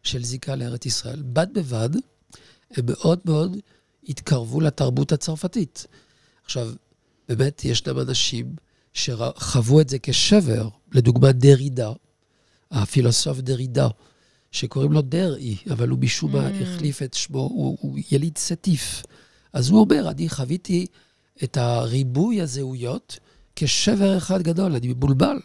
של 0.02 0.24
זיקה 0.24 0.54
לארץ 0.54 0.86
ישראל. 0.86 1.22
בד 1.22 1.46
בבד, 1.54 1.90
הם 2.70 2.84
מאוד 2.86 3.18
מאוד 3.24 3.56
התקרבו 4.08 4.60
לתרבות 4.60 5.12
הצרפתית. 5.12 5.86
עכשיו, 6.44 6.68
באמת, 7.28 7.64
ישנם 7.64 7.98
אנשים 7.98 8.54
שחוו 8.94 9.80
את 9.80 9.88
זה 9.88 9.98
כשבר, 10.02 10.68
לדוגמה 10.92 11.32
דרידה, 11.32 11.92
הפילוסוף 12.70 13.38
דרידה, 13.38 13.88
שקוראים 14.52 14.92
לו 14.92 15.02
דרעי, 15.02 15.56
אבל 15.70 15.88
הוא 15.88 15.98
משום 15.98 16.32
מה 16.32 16.48
mm. 16.48 16.62
החליף 16.62 17.02
את 17.02 17.14
שמו, 17.14 17.38
הוא, 17.38 17.78
הוא 17.80 17.98
יליד 18.10 18.38
סטיף. 18.38 19.02
אז 19.52 19.68
הוא 19.70 19.80
אומר, 19.80 20.10
אני 20.10 20.28
חוויתי 20.28 20.86
את 21.44 21.56
הריבוי 21.56 22.40
הזהויות 22.40 23.18
כשבר 23.56 24.16
אחד 24.16 24.42
גדול, 24.42 24.74
אני 24.74 24.88
מבולבל. 24.88 25.36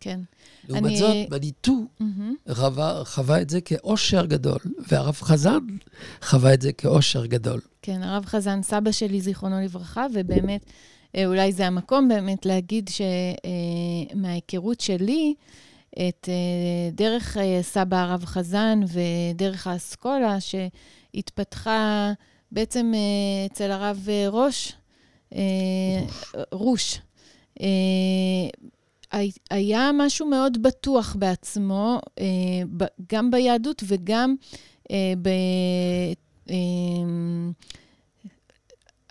כן. 0.00 0.20
לעומת 0.68 0.84
אני... 0.84 0.98
זאת, 0.98 1.16
מניטו 1.30 1.86
mm-hmm. 2.00 2.54
חווה, 2.54 3.02
חווה 3.04 3.40
את 3.40 3.50
זה 3.50 3.60
כאושר 3.60 4.26
גדול, 4.26 4.58
והרב 4.88 5.14
חזן 5.14 5.58
חווה 6.22 6.54
את 6.54 6.62
זה 6.62 6.72
כאושר 6.72 7.26
גדול. 7.26 7.60
כן, 7.82 8.02
הרב 8.02 8.24
חזן, 8.24 8.62
סבא 8.62 8.92
שלי, 8.92 9.20
זיכרונו 9.20 9.60
לברכה, 9.60 10.06
ובאמת, 10.14 10.64
אה, 11.16 11.26
אולי 11.26 11.52
זה 11.52 11.66
המקום 11.66 12.08
באמת 12.08 12.46
להגיד 12.46 12.90
שמההיכרות 14.14 14.80
אה, 14.80 14.84
שלי, 14.84 15.34
את 15.94 16.28
אה, 16.28 16.90
דרך 16.92 17.36
אה, 17.36 17.58
סבא 17.62 17.96
הרב 17.96 18.24
חזן 18.24 18.80
ודרך 18.88 19.66
האסכולה 19.66 20.36
שהתפתחה 20.40 22.12
בעצם 22.52 22.92
אה, 22.94 23.46
אצל 23.46 23.70
הרב 23.70 24.08
ראש, 24.28 24.72
רוש. 26.52 27.00
היה 29.50 29.90
משהו 29.94 30.26
מאוד 30.26 30.62
בטוח 30.62 31.16
בעצמו, 31.18 32.00
גם 33.12 33.30
ביהדות 33.30 33.82
וגם 33.86 34.34
ב... 35.22 35.28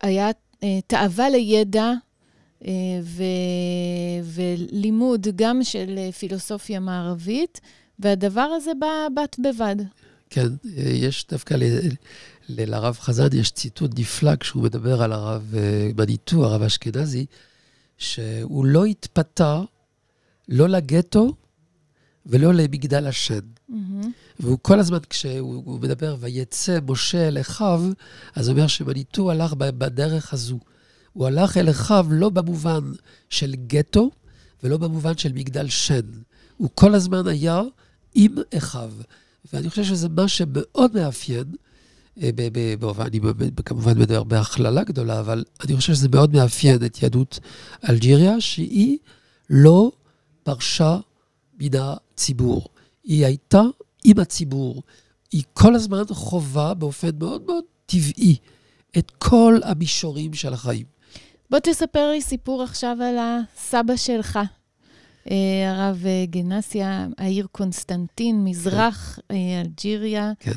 היה 0.02 0.30
תאווה 0.88 1.30
לידע 1.30 1.92
ו... 3.04 3.24
ולימוד 4.24 5.28
גם 5.36 5.64
של 5.64 6.12
פילוסופיה 6.20 6.80
מערבית, 6.80 7.62
והדבר 8.00 8.42
הזה 8.42 8.72
בא 8.80 9.08
בת 9.16 9.36
בבד. 9.40 9.76
כן, 10.30 10.48
יש 10.76 11.26
דווקא 11.30 11.54
ל... 11.54 11.64
לרב 12.50 12.98
חזן 13.00 13.28
יש 13.34 13.52
ציטוט 13.52 14.00
נפלא 14.00 14.36
כשהוא 14.36 14.64
מדבר 14.64 15.02
על 15.04 15.12
הרב 15.12 15.54
מניטו, 15.98 16.46
הרב 16.46 16.62
אשכנזי, 16.62 17.26
שהוא 17.98 18.66
לא 18.66 18.86
התפתה 18.86 19.62
לא 20.50 20.70
לגטו 20.70 21.34
ולא 22.26 22.54
למגדל 22.54 23.08
השן. 23.08 23.40
Mm-hmm. 23.40 23.74
והוא 24.40 24.58
כל 24.62 24.80
הזמן, 24.80 24.98
כשהוא 25.10 25.80
מדבר, 25.80 26.16
ויצא 26.20 26.80
משה 26.88 27.28
אל 27.28 27.40
אחיו, 27.42 27.84
אז 28.36 28.48
הוא 28.48 28.58
אומר 28.58 28.68
שמניטו 28.68 29.32
הלך 29.32 29.54
בדרך 29.54 30.34
הזו. 30.34 30.60
הוא 31.14 31.28
הלך 31.28 31.58
אל 31.58 31.70
אחיו 31.70 32.06
לא 32.10 32.30
במובן 32.30 32.92
של 33.30 33.56
גטו 33.68 34.12
ולא 34.64 34.78
במובן 34.78 35.18
של 35.18 35.34
מגדל 35.34 35.70
שן. 35.70 36.06
הוא 36.58 36.70
כל 36.76 36.96
הזמן 36.96 37.28
היה 37.28 37.62
עם 38.16 38.36
אחיו. 38.58 38.92
ואני 39.54 39.70
חושב 39.70 39.84
שזה 39.84 40.10
מה 40.10 40.28
שמאוד 40.28 40.94
מאפיין, 40.94 41.44
אה, 42.22 42.30
אני 43.00 43.20
כמובן 43.66 44.00
מדבר 44.00 44.24
בהכללה 44.24 44.84
גדולה, 44.84 45.20
אבל 45.20 45.44
אני 45.64 45.76
חושב 45.76 45.94
שזה 45.94 46.10
מאוד 46.10 46.34
מאפיין 46.34 46.86
את 46.86 47.04
יהדות 47.04 47.40
אלג'יריה, 47.90 48.42
שהיא 48.42 48.98
לא 49.50 49.92
פרשה 50.44 50.98
מן 51.60 51.80
הציבור. 51.80 52.68
היא 53.04 53.26
הייתה 53.26 53.62
עם 54.04 54.20
הציבור. 54.20 54.84
היא 55.32 55.44
כל 55.54 55.76
הזמן 55.76 56.04
חווה 56.10 56.74
באופן 56.74 57.10
מאוד 57.20 57.42
מאוד 57.46 57.64
טבעי 57.86 58.36
את 58.98 59.12
כל 59.18 59.60
המישורים 59.64 60.34
של 60.34 60.54
החיים. 60.54 60.86
בוא 61.50 61.60
תספר 61.60 62.12
לי 62.12 62.22
סיפור 62.22 62.64
עכשיו 62.64 62.98
על 63.02 63.18
הסבא 63.20 63.96
שלך, 63.96 64.40
אה, 65.32 65.72
הרב 65.72 66.06
אה, 66.06 66.26
גנסיה, 66.26 67.08
העיר 67.18 67.48
קונסטנטין, 67.52 68.44
מזרח 68.44 69.20
כן. 69.30 69.36
אלג'יריה. 69.62 70.32
כן. 70.40 70.52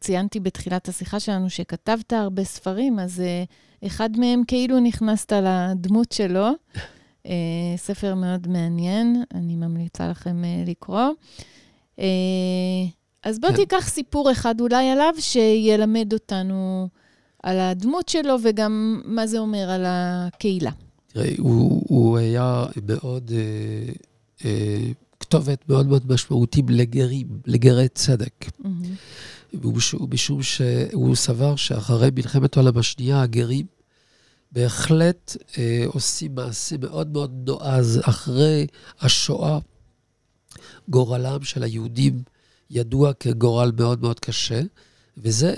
ציינתי 0.00 0.40
בתחילת 0.40 0.88
השיחה 0.88 1.20
שלנו 1.20 1.50
שכתבת 1.50 2.12
הרבה 2.12 2.44
ספרים, 2.44 2.98
אז 2.98 3.22
אחד 3.86 4.10
מהם 4.16 4.42
כאילו 4.46 4.80
נכנסת 4.80 5.32
לדמות 5.32 6.12
שלו. 6.12 6.48
ספר 7.76 8.14
מאוד 8.14 8.48
מעניין, 8.48 9.22
אני 9.34 9.56
ממליצה 9.56 10.08
לכם 10.08 10.42
לקרוא. 10.66 11.08
אז 13.22 13.40
בוא 13.40 13.48
כן. 13.48 13.56
תיקח 13.56 13.88
סיפור 13.88 14.32
אחד 14.32 14.60
אולי 14.60 14.90
עליו, 14.90 15.14
שילמד 15.18 16.12
אותנו 16.12 16.88
על 17.42 17.60
הדמות 17.60 18.08
שלו 18.08 18.36
וגם 18.42 19.02
מה 19.04 19.26
זה 19.26 19.38
אומר 19.38 19.70
על 19.70 19.82
הקהילה. 19.86 20.70
תראה, 21.12 21.32
הוא, 21.38 21.82
הוא 21.88 22.18
היה 22.18 22.64
מאוד, 22.88 23.32
אה, 23.34 23.92
אה, 24.44 24.92
כתובת 25.20 25.68
מאוד 25.68 25.86
מאוד 25.86 26.12
משמעותית 26.12 26.64
לגרים, 26.68 27.26
לגרי 27.46 27.88
צדק. 27.88 28.44
Mm-hmm. 28.44 29.66
משום 30.10 30.42
שהוא 30.42 31.14
סבר 31.14 31.56
שאחרי 31.56 32.08
מלחמת 32.14 32.56
העולם 32.56 32.78
השנייה, 32.78 33.22
הגרים 33.22 33.66
בהחלט 34.52 35.36
אה, 35.58 35.84
עושים 35.86 36.34
מעשה 36.34 36.76
מאוד 36.76 37.08
מאוד 37.12 37.42
נועז. 37.46 38.00
אחרי 38.02 38.66
השואה, 39.00 39.58
גורלם 40.88 41.42
של 41.42 41.62
היהודים 41.62 42.22
ידוע 42.70 43.12
כגורל 43.12 43.72
מאוד 43.78 44.02
מאוד 44.02 44.20
קשה, 44.20 44.60
וזה 45.16 45.54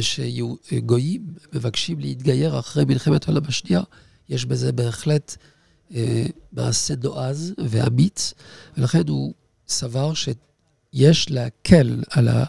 שגויים 0.00 1.26
מבקשים 1.52 2.00
להתגייר 2.00 2.58
אחרי 2.58 2.84
מלחמת 2.84 3.28
העולם 3.28 3.42
השנייה, 3.48 3.82
יש 4.28 4.44
בזה 4.44 4.72
בהחלט 4.72 5.36
אה, 5.94 6.26
מעשה 6.52 6.94
נועז 7.02 7.54
ואמיץ, 7.58 8.34
ולכן 8.76 9.02
הוא 9.08 9.34
סבר 9.68 10.12
שיש 10.14 11.30
להקל 11.30 12.02
על, 12.10 12.28
ה, 12.28 12.44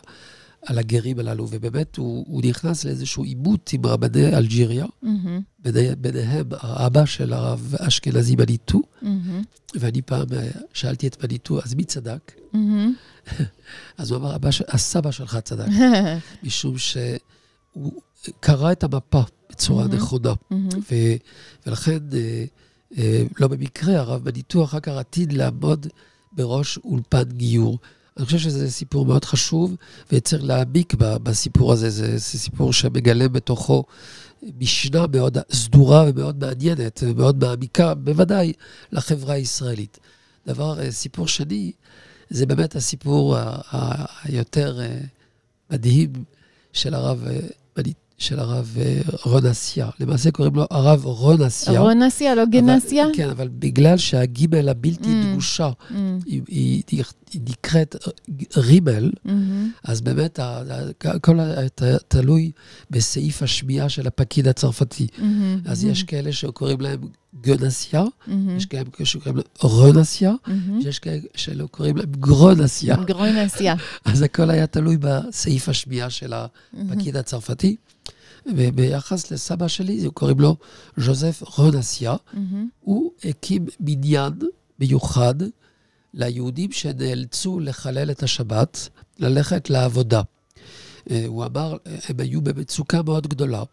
על 0.65 0.79
הגרים 0.79 1.19
הללו, 1.19 1.47
ובאמת 1.49 1.95
הוא, 1.95 2.25
הוא 2.27 2.41
נכנס 2.45 2.85
לאיזשהו 2.85 3.23
עימות 3.23 3.69
עם 3.73 3.85
רבני 3.85 4.37
אלג'יריה, 4.37 4.85
mm-hmm. 4.85 5.07
ביניהם, 5.59 5.95
ביניהם 6.01 6.45
האבא 6.51 7.05
של 7.05 7.33
הרב 7.33 7.75
אשכנזי 7.79 8.35
מניטו, 8.35 8.79
mm-hmm. 8.79 9.05
ואני 9.75 10.01
פעם 10.01 10.27
אה, 10.33 10.49
שאלתי 10.73 11.07
את 11.07 11.23
מניטו, 11.23 11.61
אז 11.63 11.73
מי 11.73 11.83
צדק? 11.83 12.31
Mm-hmm. 12.53 12.57
אז 13.97 14.11
הוא 14.11 14.19
אמר, 14.19 14.37
הסבא 14.67 15.11
שלך 15.11 15.37
צדק, 15.43 15.67
משום 16.43 16.77
שהוא 17.73 18.01
קרא 18.39 18.71
את 18.71 18.83
המפה. 18.83 19.23
בצורה 19.53 19.85
mm-hmm. 19.85 19.95
נכונה. 19.95 20.33
Mm-hmm. 20.33 20.77
ו, 20.91 20.95
ולכן, 21.67 21.99
אה, 22.13 22.45
אה, 22.97 23.23
לא 23.39 23.47
במקרה, 23.47 23.99
הרב 23.99 24.25
מניטו 24.25 24.63
אחר 24.63 24.79
כך 24.79 24.91
עתיד 24.91 25.33
לעמוד 25.33 25.87
בראש 26.31 26.77
אולפן 26.77 27.23
גיור. 27.23 27.77
אני 28.17 28.25
חושב 28.25 28.37
שזה 28.37 28.71
סיפור 28.71 29.05
מאוד 29.05 29.25
חשוב, 29.25 29.75
וצריך 30.11 30.43
להעמיק 30.43 30.93
בסיפור 30.97 31.73
הזה. 31.73 31.89
זה, 31.89 32.17
זה 32.17 32.39
סיפור 32.39 32.73
שמגלם 32.73 33.33
בתוכו 33.33 33.83
משנה 34.59 35.07
מאוד 35.07 35.37
סדורה 35.51 36.03
ומאוד 36.07 36.45
מעניינת, 36.45 37.03
ומאוד 37.07 37.45
מעמיקה, 37.45 37.93
בוודאי 37.93 38.53
לחברה 38.91 39.33
הישראלית. 39.33 39.99
דבר, 40.47 40.79
אה, 40.79 40.91
סיפור 40.91 41.27
שני, 41.27 41.71
זה 42.29 42.45
באמת 42.45 42.75
הסיפור 42.75 43.37
היותר 44.23 44.79
אה, 44.81 44.99
מדהים 45.69 46.13
של 46.73 46.93
הרב 46.93 47.27
מניטו. 47.77 48.03
של 48.17 48.39
הרב 48.39 48.77
אה, 48.81 49.01
רון 49.23 49.45
למעשה 49.99 50.31
קוראים 50.31 50.55
לו 50.55 50.65
הרב 50.71 51.05
רון 51.05 51.41
רון 51.79 51.99
לא 52.35 52.45
גנסיה? 52.45 53.05
כן, 53.13 53.29
אבל 53.29 53.47
בגלל 53.47 53.97
שהגימל 53.97 54.69
הבלתי 54.69 55.09
mm. 55.09 55.25
דגושה, 55.25 55.69
mm. 55.69 55.93
היא, 56.25 56.41
היא, 56.47 56.83
היא, 56.91 57.03
היא 57.33 57.41
נקראת 57.49 57.95
רימל, 58.57 59.11
mm-hmm. 59.25 59.29
אז 59.83 60.01
באמת 60.01 60.39
הכל 61.03 61.39
תלוי 62.07 62.51
בסעיף 62.91 63.43
השמיעה 63.43 63.89
של 63.89 64.07
הפקיד 64.07 64.47
הצרפתי. 64.47 65.07
Mm-hmm. 65.17 65.21
אז 65.65 65.83
mm-hmm. 65.83 65.87
יש 65.87 66.03
כאלה 66.03 66.31
שקוראים 66.31 66.81
להם 66.81 66.99
גנסיה, 67.41 68.03
mm-hmm. 68.03 68.31
יש 68.57 68.65
כאלה 68.65 68.83
שקוראים 69.03 69.35
להם 69.35 69.45
רונאסיה, 69.61 70.33
mm-hmm. 70.45 70.87
יש 70.87 70.99
כאלה 70.99 71.19
שלא 71.35 71.67
קוראים 71.67 71.97
להם 71.97 72.11
גרונאסיה. 72.11 72.95
גרונאסיה. 72.95 73.75
אז 74.05 74.21
הכל 74.21 74.49
היה 74.49 74.67
תלוי 74.67 74.97
בסעיף 74.99 75.69
השמיעה 75.69 76.09
של 76.09 76.33
הפקיד 76.33 77.15
mm-hmm. 77.15 77.19
הצרפתי. 77.19 77.75
וביחס 78.45 79.31
לסבא 79.31 79.67
שלי, 79.67 80.09
קוראים 80.13 80.39
לו 80.39 80.55
ז'וזף 80.97 81.43
רונאסיה, 81.57 82.13
mm-hmm. 82.13 82.37
הוא 82.79 83.11
הקים 83.25 83.65
בניין 83.79 84.33
מיוחד 84.79 85.35
ליהודים 86.13 86.71
שנאלצו 86.71 87.59
לחלל 87.59 88.11
את 88.11 88.23
השבת, 88.23 88.89
ללכת 89.19 89.69
לעבודה. 89.69 90.21
אה, 91.11 91.23
הוא 91.27 91.45
אמר, 91.45 91.77
הם 92.09 92.19
היו 92.19 92.41
במצוקה 92.41 93.01
מאוד 93.01 93.27
גדולה. 93.27 93.63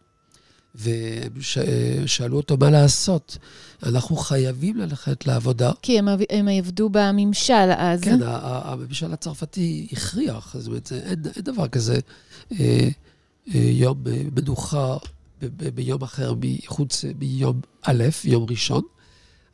ושאלו 0.74 2.36
אותו 2.36 2.56
מה 2.56 2.70
לעשות. 2.70 3.38
אנחנו 3.82 4.16
חייבים 4.16 4.76
ללכת 4.76 5.26
לעבודה. 5.26 5.70
כי 5.82 5.98
הם, 5.98 6.08
הם 6.30 6.48
עבדו 6.48 6.88
בממשל 6.88 7.70
אז. 7.76 8.00
כן, 8.00 8.18
הממשל 8.22 9.12
הצרפתי 9.12 9.88
הכריח, 9.92 10.56
זאת 10.58 10.66
אומרת, 10.66 10.92
אין, 10.92 11.22
אין 11.36 11.44
דבר 11.44 11.68
כזה 11.68 11.98
אה, 12.52 12.88
אה, 13.54 13.60
יום 13.60 14.04
מנוחה 14.36 14.96
ב, 15.42 15.46
ב, 15.56 15.68
ביום 15.68 16.02
אחר 16.02 16.34
מחוץ 16.40 17.04
מיום 17.18 17.60
א', 17.82 18.04
יום 18.24 18.46
ראשון. 18.50 18.82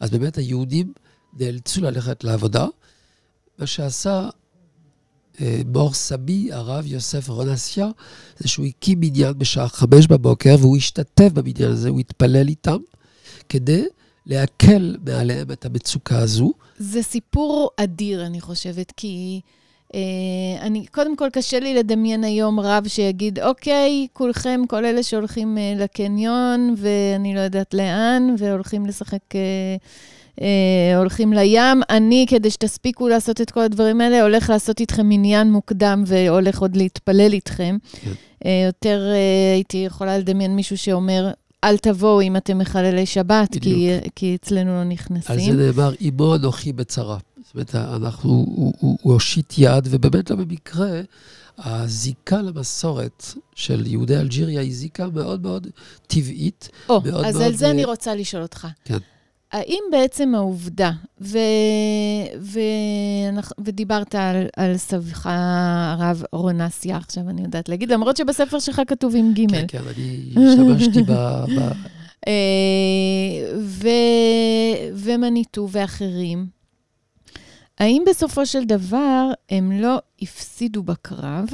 אז 0.00 0.11
באמת 0.11 0.37
היהודים 0.37 0.92
נאלצו 1.38 1.81
ללכת 1.81 2.24
לעבודה. 2.24 2.66
מה 3.59 3.66
שעשה 3.66 4.29
מור 5.66 5.94
סבי, 5.94 6.53
הרב 6.53 6.87
יוסף 6.87 7.29
רונסיה, 7.29 7.88
זה 8.38 8.49
שהוא 8.49 8.66
הקים 8.66 9.01
בניין 9.01 9.38
בשעה 9.38 9.68
חמש 9.68 10.07
בבוקר, 10.07 10.57
והוא 10.61 10.77
השתתף 10.77 11.33
בבניין 11.33 11.70
הזה, 11.70 11.88
הוא 11.88 12.01
התפלל 12.01 12.49
איתם, 12.49 12.79
כדי 13.49 13.85
להקל 14.27 14.96
מעליהם 15.07 15.53
את 15.53 15.64
המצוקה 15.64 16.18
הזו. 16.18 16.53
זה 16.79 17.03
סיפור 17.03 17.70
אדיר, 17.77 18.27
אני 18.27 18.40
חושבת, 18.40 18.92
כי... 18.96 19.40
Uh, 19.87 19.96
אני, 20.61 20.87
קודם 20.87 21.16
כל, 21.16 21.29
קשה 21.33 21.61
לי 21.61 21.75
לדמיין 21.75 22.25
היום 22.25 22.61
רב 22.61 22.88
שיגיד, 22.88 23.40
אוקיי, 23.40 24.07
כולכם, 24.12 24.61
כל 24.68 24.85
אלה 24.85 25.03
שהולכים 25.03 25.57
uh, 25.57 25.83
לקניון, 25.83 26.75
ואני 26.77 27.35
לא 27.35 27.40
יודעת 27.40 27.75
לאן, 27.75 28.35
והולכים 28.38 28.87
לשחק, 28.87 29.18
uh, 29.31 29.37
הולכים 30.96 31.33
לים, 31.33 31.83
אני, 31.90 32.27
כדי 32.29 32.51
שתספיקו 32.51 33.09
לעשות 33.09 33.40
את 33.40 33.51
כל 33.51 33.61
הדברים 33.61 34.01
האלה, 34.01 34.22
הולך 34.22 34.51
לעשות 34.51 34.81
איתכם 34.81 35.09
מניין 35.09 35.53
מוקדם, 35.53 36.05
והולך 36.07 36.59
עוד 36.59 36.77
להתפלל 36.77 37.33
איתכם. 37.33 37.77
כן. 37.92 38.11
Uh, 38.44 38.49
יותר 38.66 39.01
uh, 39.12 39.55
הייתי 39.55 39.77
יכולה 39.77 40.18
לדמיין 40.18 40.57
מישהו 40.57 40.79
שאומר, 40.79 41.31
אל 41.64 41.77
תבואו 41.77 42.20
אם 42.20 42.37
אתם 42.37 42.59
מחללי 42.59 43.07
שבת, 43.07 43.57
כי, 43.61 43.90
כי 44.14 44.35
אצלנו 44.35 44.70
לא 44.70 44.85
נכנסים. 44.85 45.37
על 45.37 45.40
זה 45.40 45.53
נאמר, 45.53 45.92
עמו 46.01 46.35
אנוכי 46.35 46.72
בצרה. 46.72 47.18
זאת 47.44 47.55
אומרת, 47.55 47.75
אנחנו, 47.75 48.31
הוא, 48.31 48.72
הוא, 48.79 48.99
הוא 49.03 49.12
הושיט 49.12 49.55
יד, 49.59 49.88
ובאמת 49.90 50.31
לא 50.31 50.37
במקרה, 50.37 51.01
הזיקה 51.59 52.42
למסורת 52.42 53.25
של 53.55 53.87
יהודי 53.87 54.16
אלג'יריה 54.16 54.61
היא 54.61 54.75
זיקה 54.75 55.07
מאוד 55.07 55.42
מאוד 55.42 55.66
טבעית. 56.07 56.68
או, 56.88 57.01
מאוד 57.05 57.25
אז 57.25 57.35
מאוד, 57.35 57.46
על 57.46 57.57
זה 57.57 57.66
אה, 57.66 57.70
אני 57.70 57.85
רוצה 57.85 58.14
לשאול 58.14 58.42
אותך. 58.42 58.66
כן. 58.85 58.99
האם 59.52 59.82
בעצם 59.90 60.35
העובדה, 60.35 60.90
ו... 61.20 61.38
ו... 62.40 62.61
ודיברת 63.59 64.14
על, 64.14 64.46
על 64.56 64.76
סבך 64.76 65.26
הרב 65.30 66.22
רונסיה, 66.32 66.96
עכשיו 66.96 67.28
אני 67.28 67.42
יודעת 67.42 67.68
להגיד, 67.68 67.92
למרות 67.92 68.16
שבספר 68.16 68.59
שלך 68.59 68.82
כתוב 68.87 69.14
עם 69.16 69.32
ג'. 69.32 69.50
כן, 69.50 69.64
כן, 69.68 69.82
אני 69.96 70.35
השתמשתי 70.37 71.02
ב... 71.02 71.12
ב... 71.12 71.72
אה, 72.28 72.32
ו... 73.59 73.88
ומניטו 74.94 75.68
ואחרים, 75.70 76.46
האם 77.78 78.02
בסופו 78.06 78.46
של 78.46 78.64
דבר 78.64 79.30
הם 79.50 79.72
לא 79.72 79.98
הפסידו 80.22 80.82
בקרב, 80.82 81.44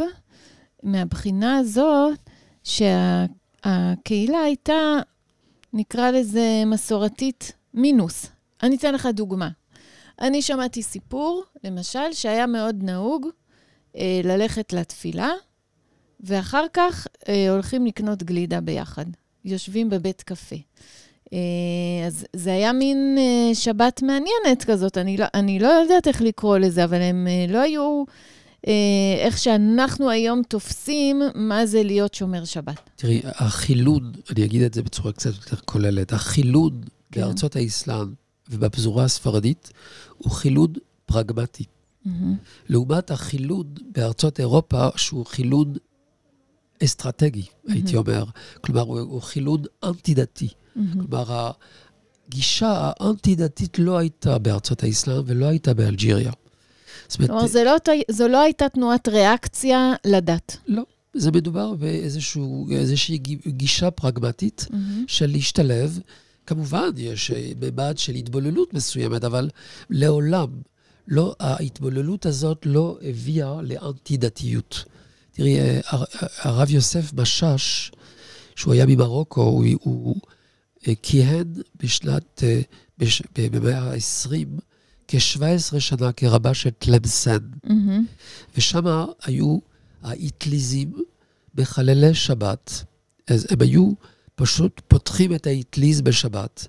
מהבחינה 0.83 1.57
הזאת 1.57 2.19
שהקהילה 2.65 4.39
הייתה, 4.39 4.99
נקרא 5.73 6.11
לזה 6.11 6.63
מסורתית 6.67 7.53
מינוס. 7.75 8.27
אני 8.63 8.77
אתן 8.77 8.95
לך 8.95 9.09
דוגמה. 9.15 9.49
אני 10.21 10.43
שמעתי 10.43 10.83
סיפור, 10.83 11.45
למשל, 11.65 12.13
שהיה 12.13 12.47
מאוד 12.47 12.77
נהוג 12.83 13.27
אה, 13.97 14.21
ללכת 14.25 14.73
לתפילה, 14.73 15.31
ואחר 16.21 16.65
כך 16.73 17.07
אה, 17.29 17.51
הולכים 17.51 17.87
לקנות 17.87 18.23
גלידה 18.23 18.61
ביחד. 18.61 19.07
יושבים 19.45 19.91
בבית 19.91 20.23
קפה. 20.23 20.57
אה, 21.33 21.39
אז 22.07 22.27
זה 22.37 22.53
היה 22.53 22.73
מין 22.73 23.17
אה, 23.19 23.55
שבת 23.55 24.03
מעניינת 24.03 24.65
כזאת, 24.67 24.99
אני 24.99 25.17
לא, 25.17 25.27
אני 25.35 25.59
לא 25.59 25.69
יודעת 25.69 26.09
איך 26.09 26.21
לקרוא 26.21 26.59
לזה, 26.59 26.85
אבל 26.85 27.03
הם 27.03 27.27
אה, 27.31 27.53
לא 27.53 27.59
היו 27.59 28.05
אה, 28.67 28.73
איך 29.19 29.39
שאנחנו 29.39 30.11
היום 30.11 30.43
תופסים 30.49 31.23
מה 31.35 31.67
זה 31.67 31.83
להיות 31.83 32.15
שומר 32.15 32.45
שבת. 32.45 32.91
תראי, 32.97 33.21
החילוד, 33.25 34.17
אני 34.37 34.45
אגיד 34.45 34.63
את 34.63 34.75
זה 34.75 34.83
בצורה 34.83 35.13
קצת 35.13 35.31
יותר 35.35 35.57
כוללת, 35.65 36.13
החילוד 36.13 36.87
כן. 37.13 37.21
בארצות 37.21 37.57
האסלאם 37.57 38.13
ובפזורה 38.51 39.05
הספרדית 39.05 39.71
הוא 40.19 40.33
חילוד 40.33 40.79
פרגמטי. 41.07 41.65
מהמם. 42.05 42.37
לעומת 42.69 43.11
החילוד 43.11 43.81
בארצות 43.93 44.41
אירופה, 44.41 44.89
שהוא 44.97 45.27
חילוד 45.27 45.79
אסטרטגי, 46.85 47.45
הייתי 47.69 47.97
אומר. 47.97 48.25
כלומר, 48.61 48.81
הוא, 48.81 49.01
הוא 49.01 49.23
חילוד 49.23 49.67
אנטי-דתי. 49.85 50.49
מהמם. 50.77 51.07
כלומר, 51.07 51.51
הגישה 52.29 52.91
האנטי-דתית 53.01 53.79
לא 53.79 53.99
הייתה 53.99 54.39
בארצות 54.39 54.83
האסלאם 54.83 55.23
ולא 55.27 55.47
הייתה 55.47 55.75
באלג'יריה. 55.75 56.33
זאת 57.09 57.19
אומרת, 57.19 57.31
כלומר, 57.31 57.47
זה 57.47 57.65
לא, 57.65 57.77
זו 58.11 58.29
לא 58.29 58.41
הייתה 58.41 58.69
תנועת 58.69 59.09
ריאקציה 59.09 59.93
לדת. 60.07 60.57
לא, 60.67 60.83
זה 61.15 61.31
מדובר 61.31 61.75
באיזושהי 61.75 63.19
גישה 63.47 63.91
פרגמטית 63.91 64.67
מהמם. 64.71 65.05
של 65.09 65.27
להשתלב. 65.27 66.01
כמובן, 66.47 66.91
יש 66.97 67.31
אה, 67.31 67.53
ממד 67.61 67.99
של 67.99 68.15
התבוללות 68.15 68.75
מסוימת, 68.75 69.25
אבל 69.25 69.51
לעולם 69.91 70.49
לא, 71.09 71.35
ההתבוללות 71.41 72.27
הזאת 72.27 72.63
לא 72.67 72.99
הביאה 73.03 73.63
לאנטי-דתיות. 73.63 74.85
תראי, 75.33 75.61
אה, 75.61 75.81
הר- 75.87 76.05
הרב 76.39 76.71
יוסף 76.71 77.13
משאש, 77.13 77.93
שהוא 78.57 78.73
היה 78.75 78.87
ממרוקו, 78.87 79.43
הוא, 79.43 79.65
הוא 79.81 80.17
אה, 80.89 80.93
כיהן 81.03 81.53
בשנת, 81.83 82.43
אה, 82.43 82.61
בש- 82.99 83.23
במאה 83.39 83.79
ה-20, 83.93 84.61
כ-17 85.09 85.41
שנה 85.81 86.13
כרבה 86.13 86.55
של 86.55 86.71
תלמסן. 86.71 87.39
מהמם. 87.65 88.07
ושם 88.57 88.85
היו 89.25 89.59
האטליזים 90.03 90.93
בחללי 91.55 92.15
שבת. 92.15 92.85
אז 93.29 93.47
הם 93.51 93.61
היו 93.63 93.91
פשוט 94.43 94.81
פותחים 94.89 95.35
את 95.35 95.47
האטליז 95.47 96.01
בשבת, 96.01 96.67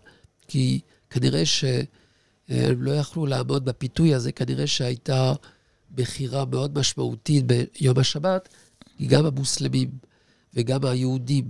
כי 0.47 0.79
כנראה 1.09 1.45
שהם 1.45 2.81
לא 2.81 2.91
יכלו 2.91 3.25
לעמוד 3.25 3.65
בפיתוי 3.65 4.13
הזה, 4.13 4.31
כנראה 4.31 4.67
שהייתה 4.67 5.33
מכירה 5.97 6.45
מאוד 6.45 6.79
משמעותית 6.79 7.45
ביום 7.47 7.99
השבת, 7.99 8.49
כי 8.97 9.07
גם 9.07 9.25
המוסלמים 9.25 9.89
וגם 10.53 10.85
היהודים 10.85 11.45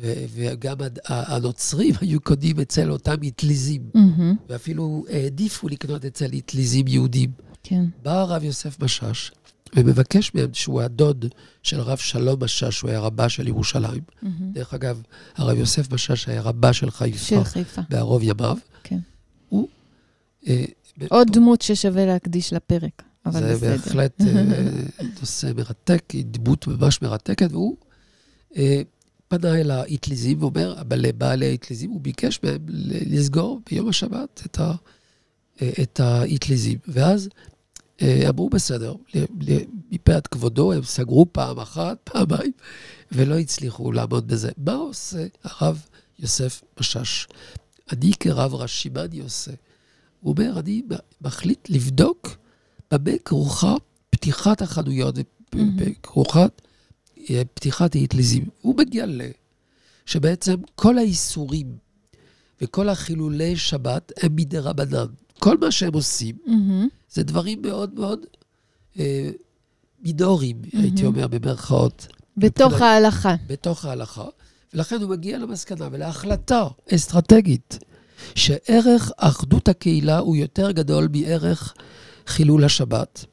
וגם 0.00 0.76
הנוצרים 1.06 1.94
היו 2.00 2.20
קונים 2.20 2.60
אצל 2.60 2.90
אותם 2.90 3.16
אטליזים, 3.28 3.82
מהמם. 3.94 4.36
ואפילו 4.48 5.04
העדיפו 5.08 5.68
לקנות 5.68 6.04
אצל 6.04 6.30
אטליזים 6.38 6.88
יהודים. 6.88 7.30
כן. 7.62 7.84
בא 8.02 8.20
הרב 8.20 8.44
יוסף 8.44 8.82
משאש 8.82 9.32
ומבקש 9.76 10.34
מהם, 10.34 10.50
שהוא 10.52 10.82
הדוד 10.82 11.24
של 11.62 11.80
הרב 11.80 11.98
שלום 11.98 12.44
משאש, 12.44 12.78
שהוא 12.78 12.90
היה 12.90 13.00
רבה 13.00 13.28
של 13.28 13.48
ירושלים. 13.48 14.02
מהמם. 14.22 14.52
דרך 14.52 14.74
אגב, 14.74 15.02
הרב 15.36 15.58
יוסף 15.58 15.92
משאש 15.92 16.28
היה 16.28 16.42
רבה 16.42 16.72
של 16.72 16.90
חיפה 16.90 17.18
של 17.18 17.44
חיפה. 17.44 17.82
בערוב 17.90 18.22
ימיו. 18.22 18.56
כן. 18.82 18.98
הוא... 19.48 19.68
אה, 20.46 20.64
עוד 21.08 21.28
דמות 21.32 21.62
ששווה 21.62 22.06
להקדיש 22.06 22.52
לפרק, 22.52 23.02
אבל 23.26 23.40
זה 23.40 23.54
בסדר. 23.54 23.70
בהחלט 23.70 24.20
אה, 24.20 24.44
נושא 25.20 25.52
מרתק, 25.56 26.02
היא 26.10 26.24
דמות 26.26 26.66
ממש 26.66 27.02
מרתקת, 27.02 27.52
והוא 27.52 27.76
אה, 28.56 28.82
פנה 29.28 29.60
אל 29.60 29.70
האטליזים 29.70 30.42
ואומר, 30.42 30.80
אבל 30.80 30.98
לבעלי 30.98 31.50
האטליזים, 31.50 31.90
הוא 31.90 32.00
ביקש 32.00 32.40
מהם 32.42 32.58
לסגור 33.06 33.60
ביום 33.70 33.88
השבת 33.88 34.42
את, 34.46 34.58
ה, 34.60 34.72
את 35.82 36.00
האטליזים. 36.00 36.78
ואז 36.88 37.28
אמרו, 38.28 38.50
בסדר, 38.50 38.94
מפאת 39.90 40.26
כבודו, 40.26 40.72
הם 40.72 40.82
סגרו 40.82 41.26
פעם 41.32 41.58
אחת, 41.58 41.98
פעמיים, 42.04 42.52
ולא 43.12 43.38
הצליחו 43.38 43.92
לעמוד 43.92 44.28
בזה. 44.28 44.50
מה 44.56 44.72
עושה 44.72 45.26
הרב 45.44 45.82
יוסף 46.18 46.62
משאש? 46.80 47.28
אני 47.92 48.12
כרב 48.20 48.54
ראשי, 48.54 48.88
מה 48.88 49.04
אני 49.04 49.20
עושה? 49.20 49.50
הוא 50.20 50.34
אומר, 50.38 50.60
אני 50.60 50.82
מחליט 51.20 51.68
לבדוק 51.70 52.36
במה 52.90 53.10
כרוכה 53.24 53.74
פתיחת 54.10 54.62
החנויות. 54.62 55.14
וכרוכת 55.54 56.62
אה, 57.30 57.42
פתיחת 57.54 57.94
האטליזים. 57.94 58.44
הוא 58.60 58.74
ל... 59.06 59.22
שבעצם 60.06 60.54
כל 60.74 60.98
האיסורים 60.98 61.76
וכל 62.60 62.88
החילולי 62.88 63.56
שבת 63.56 64.12
הם 64.22 64.36
מדי 64.36 64.58
רבנן. 64.58 65.06
כל 65.40 65.58
מה 65.58 65.70
שהם 65.70 65.92
עושים 65.94 66.34
מהמם. 66.46 66.88
זה 67.12 67.22
דברים 67.22 67.62
מאוד 67.62 67.94
מאוד 67.94 68.20
אה, 68.98 69.30
מינוריים, 70.02 70.62
הייתי 70.72 71.02
מהמם. 71.02 71.14
אומר 71.16 71.28
במרכאות, 71.28 72.06
בתוך 72.36 72.72
מבחינת- 72.72 72.82
ההלכה. 72.88 73.34
בתוך 73.46 73.84
ההלכה, 73.84 74.24
ולכן 74.74 75.02
הוא 75.02 75.10
מגיע 75.10 75.38
למסקנה 75.38 75.88
ולהחלטה 75.92 76.66
אסטרטגית, 76.94 77.78
שערך 78.34 79.10
אחדות 79.16 79.68
הקהילה 79.68 80.18
הוא 80.18 80.36
יותר 80.36 80.70
גדול 80.70 81.08
מערך 81.12 81.74
חילול 82.26 82.64
השבת 82.64 83.24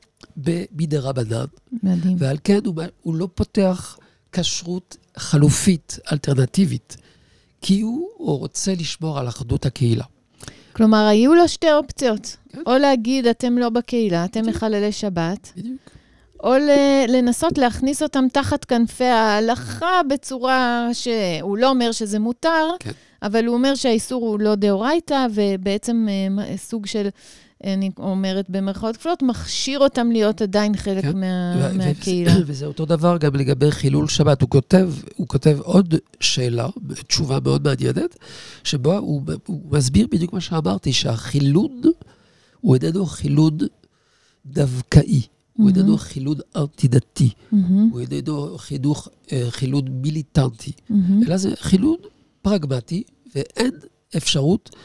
בידי 0.72 0.98
רבנן, 0.98 1.46
מדהים. 1.84 2.16
ועל 2.20 2.38
כן 2.44 2.60
הוא, 2.66 2.76
הוא 3.02 3.16
לא 3.16 3.30
פותח 3.36 3.98
כשרות 4.32 4.98
חלופית, 5.18 6.00
אלטרנטיבית, 6.12 6.98
כי 7.62 7.82
הוא, 7.82 8.10
הוא 8.18 8.40
רוצה 8.40 8.74
לשמור 8.76 9.20
על 9.20 9.28
אחדות 9.28 9.66
הקהילה. 9.66 10.04
כלומר, 10.78 11.06
היו 11.08 11.36
לו 11.36 11.48
שתי 11.48 11.72
אופציות. 11.74 12.38
או 12.66 12.78
להגיד, 12.78 13.28
אתם 13.28 13.58
לא 13.58 13.70
בקהילה, 13.70 14.26
אתם. 14.26 14.46
מחללי 14.46 14.92
שבת, 14.92 15.54
בדיוק. 15.58 15.78
או 16.44 16.54
לנסות 17.08 17.58
להכניס 17.58 18.04
אותם 18.04 18.26
תחת 18.34 18.66
כנפי 18.66 19.04
ההלכה 19.04 20.02
בצורה 20.10 20.90
שהוא 20.94 21.58
לא 21.58 21.70
אומר 21.70 21.92
שזה 21.92 22.20
מותר, 22.20 22.68
כן. 22.80 22.92
אבל 23.24 23.46
הוא 23.46 23.56
אומר 23.56 23.76
שהאיסור 23.76 24.28
הוא 24.28 24.40
לא 24.40 24.56
דאורייתא, 24.56 25.26
ובעצם 25.34 26.08
אה, 26.10 26.58
סוג 26.58 26.86
של, 26.86 27.08
אני 27.64 27.90
אומרת 27.98 28.50
במרכאות 28.50 28.98
כפולות, 28.98 29.24
מכשיר 29.24 29.80
אותם 29.80 30.12
להיות 30.12 30.42
עדיין 30.42 30.78
חלק 30.78 31.04
כן. 31.04 31.20
מה, 31.20 31.56
ו- 31.58 31.74
ו- 31.74 31.78
מהקהילה. 31.78 32.34
וזה 32.48 32.66
אותו 32.66 32.86
דבר 32.86 33.18
גם 33.18 33.36
לגבי 33.36 33.72
חילול 33.72 34.08
שבת. 34.08 34.42
הוא 34.42 34.50
כותב, 34.50 34.90
הוא 35.16 35.28
כותב 35.28 35.58
עוד 35.62 35.96
שאלה, 36.20 36.68
תשובה 37.08 37.40
מאוד 37.44 37.64
מעניינת, 37.64 38.18
שבו 38.64 38.98
הוא, 38.98 39.22
הוא 39.46 39.62
מסביר 39.72 40.08
בדיוק 40.12 40.34
מה 40.34 40.42
שאמרתי, 40.42 40.94
שהחילוד 40.94 41.86
הוא 42.62 42.76
איננו 42.76 43.06
חילוד 43.06 43.64
דווקאי, 44.46 45.22
הוא 45.54 45.66
מהמם. 45.66 45.78
איננו 45.78 45.98
חילוד 45.98 46.42
אנטי-דתי, 46.56 47.30
מהמם, 47.52 47.90
הוא 47.92 48.02
איננו 48.02 48.58
חינוך, 48.58 49.08
אה, 49.32 49.48
חילוד 49.50 49.90
מיליטנטי, 49.90 50.72
מהמם. 50.90 51.24
אלא 51.28 51.38
זה 51.38 51.52
חילוד 51.56 52.00
פרגמטי, 52.42 53.04
ואין 53.36 53.72
אפשרות, 54.18 54.76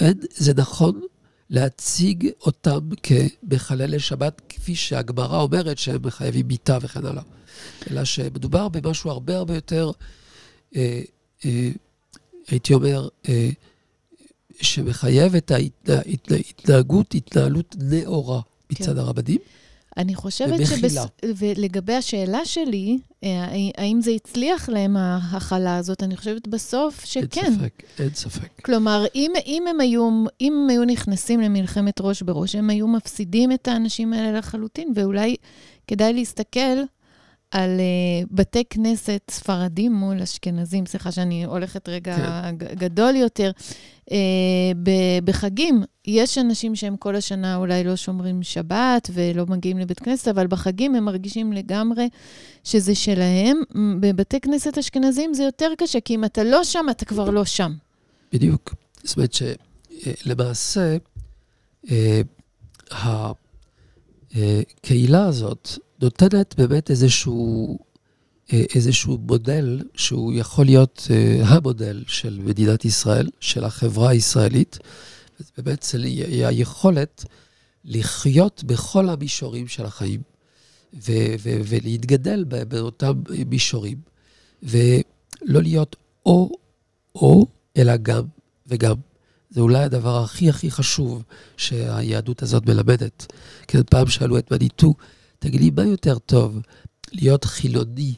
אין, 0.00 0.14
זה 0.30 0.52
נכון 0.56 1.00
להציג 1.50 2.28
אותם 2.40 2.88
כמחללי 3.02 3.98
שבת, 3.98 4.42
כפי 4.48 4.74
שהגמרא 4.74 5.40
אומרת 5.40 5.78
שהם 5.78 6.00
מחייבים 6.04 6.48
מיתה 6.48 6.78
וכן 6.82 7.06
הלאה. 7.06 7.22
אלא 7.90 8.04
שמדובר 8.04 8.68
במשהו 8.68 9.10
הרבה 9.10 9.36
הרבה 9.36 9.54
יותר 9.54 9.90
אה, 10.76 11.02
אה, 11.44 11.70
הייתי 12.48 12.74
אומר, 12.74 13.08
אה, 13.28 13.50
שמחייב 14.60 15.34
את 15.34 15.50
ההתנהגות, 15.50 17.14
התנהלות 17.14 17.76
נאורה 17.78 18.40
מצד 18.72 18.92
כן. 18.92 18.98
הרבנים. 18.98 19.38
אני 19.96 20.14
חושבת 20.14 20.60
ומחילה. 20.60 21.04
ולגבי 21.36 21.94
השאלה 21.94 22.44
שלי, 22.44 22.98
אה, 23.24 23.46
האם 23.78 24.00
זה 24.00 24.10
הצליח 24.10 24.68
להם, 24.68 24.96
ההכלה 24.96 25.76
הזאת, 25.76 26.02
אני 26.02 26.16
חושבת 26.16 26.48
בסוף 26.48 27.04
שכן. 27.04 27.40
אין 27.44 27.54
ספק, 27.54 27.82
אין 27.98 28.14
ספק. 28.14 28.48
כלומר, 28.64 29.04
אם, 29.14 29.32
אם, 29.46 29.64
הם 29.70 29.80
היו, 29.80 30.24
אם 30.40 30.52
הם 30.62 30.70
היו 30.70 30.84
נכנסים 30.84 31.40
למלחמת 31.40 32.00
ראש 32.00 32.22
בראש, 32.22 32.54
הם 32.54 32.70
היו 32.70 32.88
מפסידים 32.88 33.52
את 33.52 33.68
האנשים 33.68 34.12
האלה 34.12 34.38
לחלוטין, 34.38 34.92
ואולי 34.94 35.36
כדאי 35.86 36.12
להסתכל 36.12 36.78
על 37.54 37.80
uh, 37.80 38.26
בתי 38.30 38.62
כנסת 38.70 39.22
ספרדים 39.30 39.92
מול 39.92 40.22
אשכנזים, 40.22 40.86
סליחה 40.86 41.12
שאני 41.12 41.44
הולכת 41.44 41.88
רגע 41.88 42.16
כן. 42.16 42.56
גדול 42.74 43.16
יותר. 43.16 43.50
Uh, 44.10 44.12
בחגים, 45.24 45.82
יש 46.06 46.38
אנשים 46.38 46.76
שהם 46.76 46.96
כל 46.96 47.16
השנה 47.16 47.56
אולי 47.56 47.84
לא 47.84 47.96
שומרים 47.96 48.42
שבת 48.42 49.10
ולא 49.12 49.46
מגיעים 49.46 49.78
לבית 49.78 50.00
כנסת, 50.00 50.28
אבל 50.28 50.46
בחגים 50.46 50.94
הם 50.94 51.04
מרגישים 51.04 51.52
לגמרי 51.52 52.08
שזה 52.64 52.94
שלהם. 52.94 53.56
בבתי 54.00 54.40
כנסת 54.40 54.78
אשכנזים 54.78 55.34
זה 55.34 55.42
יותר 55.42 55.70
קשה, 55.78 56.00
כי 56.00 56.14
אם 56.14 56.24
אתה 56.24 56.44
לא 56.44 56.64
שם, 56.64 56.86
אתה 56.90 57.04
כבר 57.04 57.30
לא 57.30 57.44
שם. 57.44 57.72
בדיוק. 58.32 58.74
זאת 59.04 59.16
אומרת 59.16 59.36
שלמעשה, 60.22 60.96
uh, 61.86 61.90
הקהילה 64.32 65.26
הזאת, 65.26 65.78
נותנת 66.04 66.54
באמת 66.58 66.90
איזשהו, 66.90 67.78
אה, 68.52 68.62
איזשהו 68.74 69.18
מודל 69.18 69.82
שהוא 69.94 70.32
יכול 70.32 70.64
להיות 70.64 71.08
אה, 71.10 71.42
המודל 71.46 72.04
של 72.06 72.40
מדינת 72.44 72.84
ישראל, 72.84 73.28
של 73.40 73.64
החברה 73.64 74.10
הישראלית. 74.10 74.78
זה 75.38 75.62
היכולת 76.46 77.24
לחיות 77.84 78.64
בכל 78.64 79.08
המישורים 79.08 79.68
של 79.68 79.84
החיים 79.84 80.20
ו- 80.94 81.34
ו- 81.42 81.60
ולהתגדל 81.68 82.44
באותם 82.44 83.22
מישורים, 83.46 83.98
ולא 84.62 85.62
להיות 85.62 85.96
או-או, 86.26 87.46
אלא 87.76 87.96
גם 87.96 88.24
וגם. 88.66 88.96
זה 89.50 89.60
אולי 89.60 89.82
הדבר 89.82 90.22
הכי 90.22 90.48
הכי 90.48 90.70
חשוב 90.70 91.22
שהיהדות 91.56 92.42
הזאת 92.42 92.66
מלמדת. 92.66 93.32
כי 93.68 93.78
פעם 93.90 94.06
שאלו 94.06 94.38
את 94.38 94.52
מניטו, 94.52 94.94
תגידי, 95.44 95.70
מה 95.70 95.84
יותר 95.84 96.18
טוב, 96.18 96.58
להיות 97.12 97.44
חילוני 97.44 98.14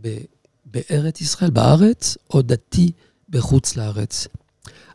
ב- 0.00 0.24
בארץ 0.64 1.20
ישראל, 1.20 1.50
בארץ, 1.50 2.16
או 2.30 2.42
דתי 2.42 2.92
בחוץ 3.28 3.76
לארץ? 3.76 4.26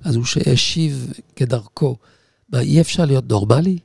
אז 0.04 0.16
הוא 0.16 0.26
שהשיב 0.26 1.14
כדרכו, 1.36 1.98
מה, 2.50 2.60
אי 2.60 2.82
אפשר 2.82 3.06
להיות 3.06 3.30
נורמלי? 3.30 3.78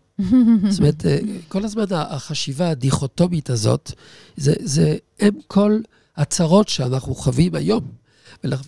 זאת 0.68 0.78
אומרת, 0.78 1.06
אה, 1.06 1.18
כל 1.48 1.64
הזמן 1.64 1.84
החשיבה 1.90 2.70
הדיכוטומית 2.70 3.50
הזאת, 3.50 3.92
זה, 4.36 4.54
זה 4.60 4.96
הם 5.20 5.34
כל 5.46 5.80
הצרות 6.16 6.68
שאנחנו 6.68 7.14
חווים 7.14 7.54
היום. 7.54 7.84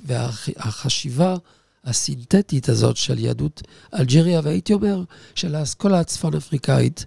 והחשיבה 0.07 1.37
הסינתטית 1.85 2.69
הזאת 2.69 2.97
של 2.97 3.19
יהדות 3.19 3.63
אלג'יריה, 3.95 4.41
והייתי 4.45 4.73
אומר, 4.73 5.03
של 5.35 5.55
האסכולה 5.55 6.01
הצפון-אפריקאית, 6.01 7.07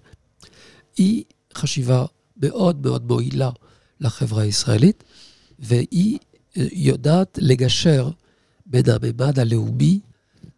היא 0.96 1.24
חשיבה 1.58 2.04
מאוד 2.36 2.86
מאוד 2.86 3.06
מועילה 3.06 3.50
לחברה 4.00 4.42
הישראלית, 4.42 5.04
והיא 5.58 6.18
אה, 6.56 6.66
יודעת 6.72 7.38
לגשר 7.42 8.10
בין 8.66 8.84
הממד 8.88 9.38
הלאומי, 9.38 10.00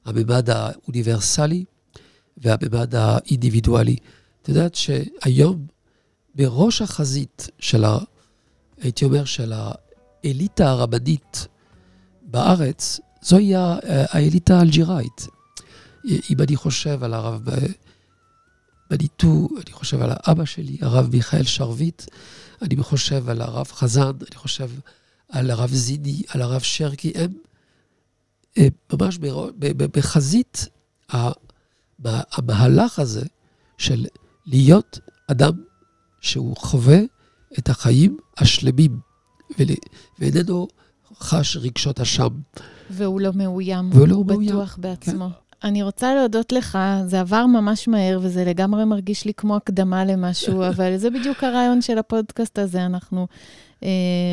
הממד 0.04 0.50
האוניברסלי 0.50 1.64
והממד 2.37 2.94
האינדיבידואלי. 2.94 3.96
את 4.42 4.48
יודעת 4.48 4.74
שהיום 4.74 5.66
בראש 6.35 6.82
החזית 6.82 7.48
של 7.59 7.85
ה... 7.85 7.98
הייתי 8.80 9.04
אומר, 9.04 9.24
של 9.24 9.52
האליטה 9.54 10.70
הרבנית 10.70 11.46
בארץ, 12.22 13.00
זוהי 13.22 13.52
האליטה 13.54 14.59
האלג'יראית. 14.59 15.26
אם 16.04 16.37
אני 16.40 16.56
חושב 16.56 17.04
על 17.04 17.14
הרב 17.14 17.48
מניטו, 18.90 19.49
אני 19.57 19.72
חושב 19.72 20.03
על 20.03 20.11
האבא 20.12 20.44
שלי, 20.44 20.79
הרב 20.81 21.09
מיכאל 21.12 21.42
שרביט, 21.42 22.03
אני 22.62 22.77
חושב 22.77 23.29
על 23.29 23.42
הרב 23.42 23.66
חזן, 23.66 24.11
אני 24.31 24.37
חושב 24.37 24.70
על 25.29 25.51
הרב 25.51 25.70
זיני, 25.70 26.22
על 26.29 26.42
הרב 26.42 26.61
שרקי, 26.61 27.12
הם, 27.14 27.33
הם 28.57 28.68
ממש 28.92 29.18
בחזית 29.77 30.68
המהלך 32.03 32.99
הזה 32.99 33.25
של 33.79 34.07
להיות 34.46 34.99
אדם 35.31 35.53
שהוא 36.20 36.57
חווה 36.57 36.99
את 37.59 37.68
החיים 37.68 38.16
השלמים, 38.38 39.01
ואיננו 40.18 40.68
חש 41.14 41.57
רגשות 41.57 42.01
אשם. 42.01 42.29
והוא 42.90 43.20
לא 43.20 43.33
מאוים, 43.33 43.90
והוא 43.92 44.09
לא 44.09 44.25
מאוים. 44.25 44.49
בטוח 44.49 44.79
בעצמו. 44.81 45.29
כן. 45.31 45.45
אני 45.64 45.83
רוצה 45.83 46.14
להודות 46.14 46.53
לך, 46.53 46.79
זה 47.07 47.21
עבר 47.21 47.47
ממש 47.47 47.88
מהר, 47.88 48.19
וזה 48.23 48.45
לגמרי 48.45 48.85
מרגיש 48.85 49.25
לי 49.25 49.35
כמו 49.35 49.57
הקדמה 49.57 50.05
למשהו, 50.05 50.64
אבל 50.69 50.97
זה 50.97 51.11
בדיוק 51.11 51.45
הרעיון 51.45 51.83
של 51.83 51.99
הפודקאסט 51.99 52.59
הזה. 52.59 52.87
אנחנו 52.87 53.27
אה, 53.83 53.88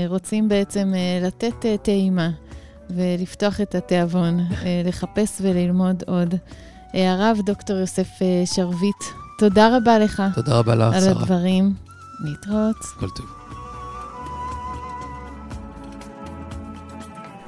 רוצים 0.07 0.49
בעצם 0.49 0.93
אה, 0.95 1.27
לתת 1.27 1.65
אה, 1.65 1.77
טעימה 1.77 2.29
ולפתוח 2.89 3.61
את 3.61 3.75
התיאבון, 3.75 4.39
אה, 4.39 4.81
לחפש 4.85 5.37
וללמוד 5.41 6.03
עוד. 6.07 6.35
אה, 6.95 7.11
הרב 7.13 7.37
דוקטור 7.45 7.77
יוסף 7.77 8.07
אה, 8.21 8.43
שרביט, 8.45 9.03
תודה 9.39 9.77
רבה 9.77 9.99
לך. 9.99 10.23
תודה 10.35 10.59
רבה 10.59 10.75
לך, 10.75 10.95
שרה. 10.99 11.11
על 11.11 11.17
הדברים. 11.17 11.73
להתראות. 12.23 12.77
כל 12.99 13.09
טוב. 13.09 13.42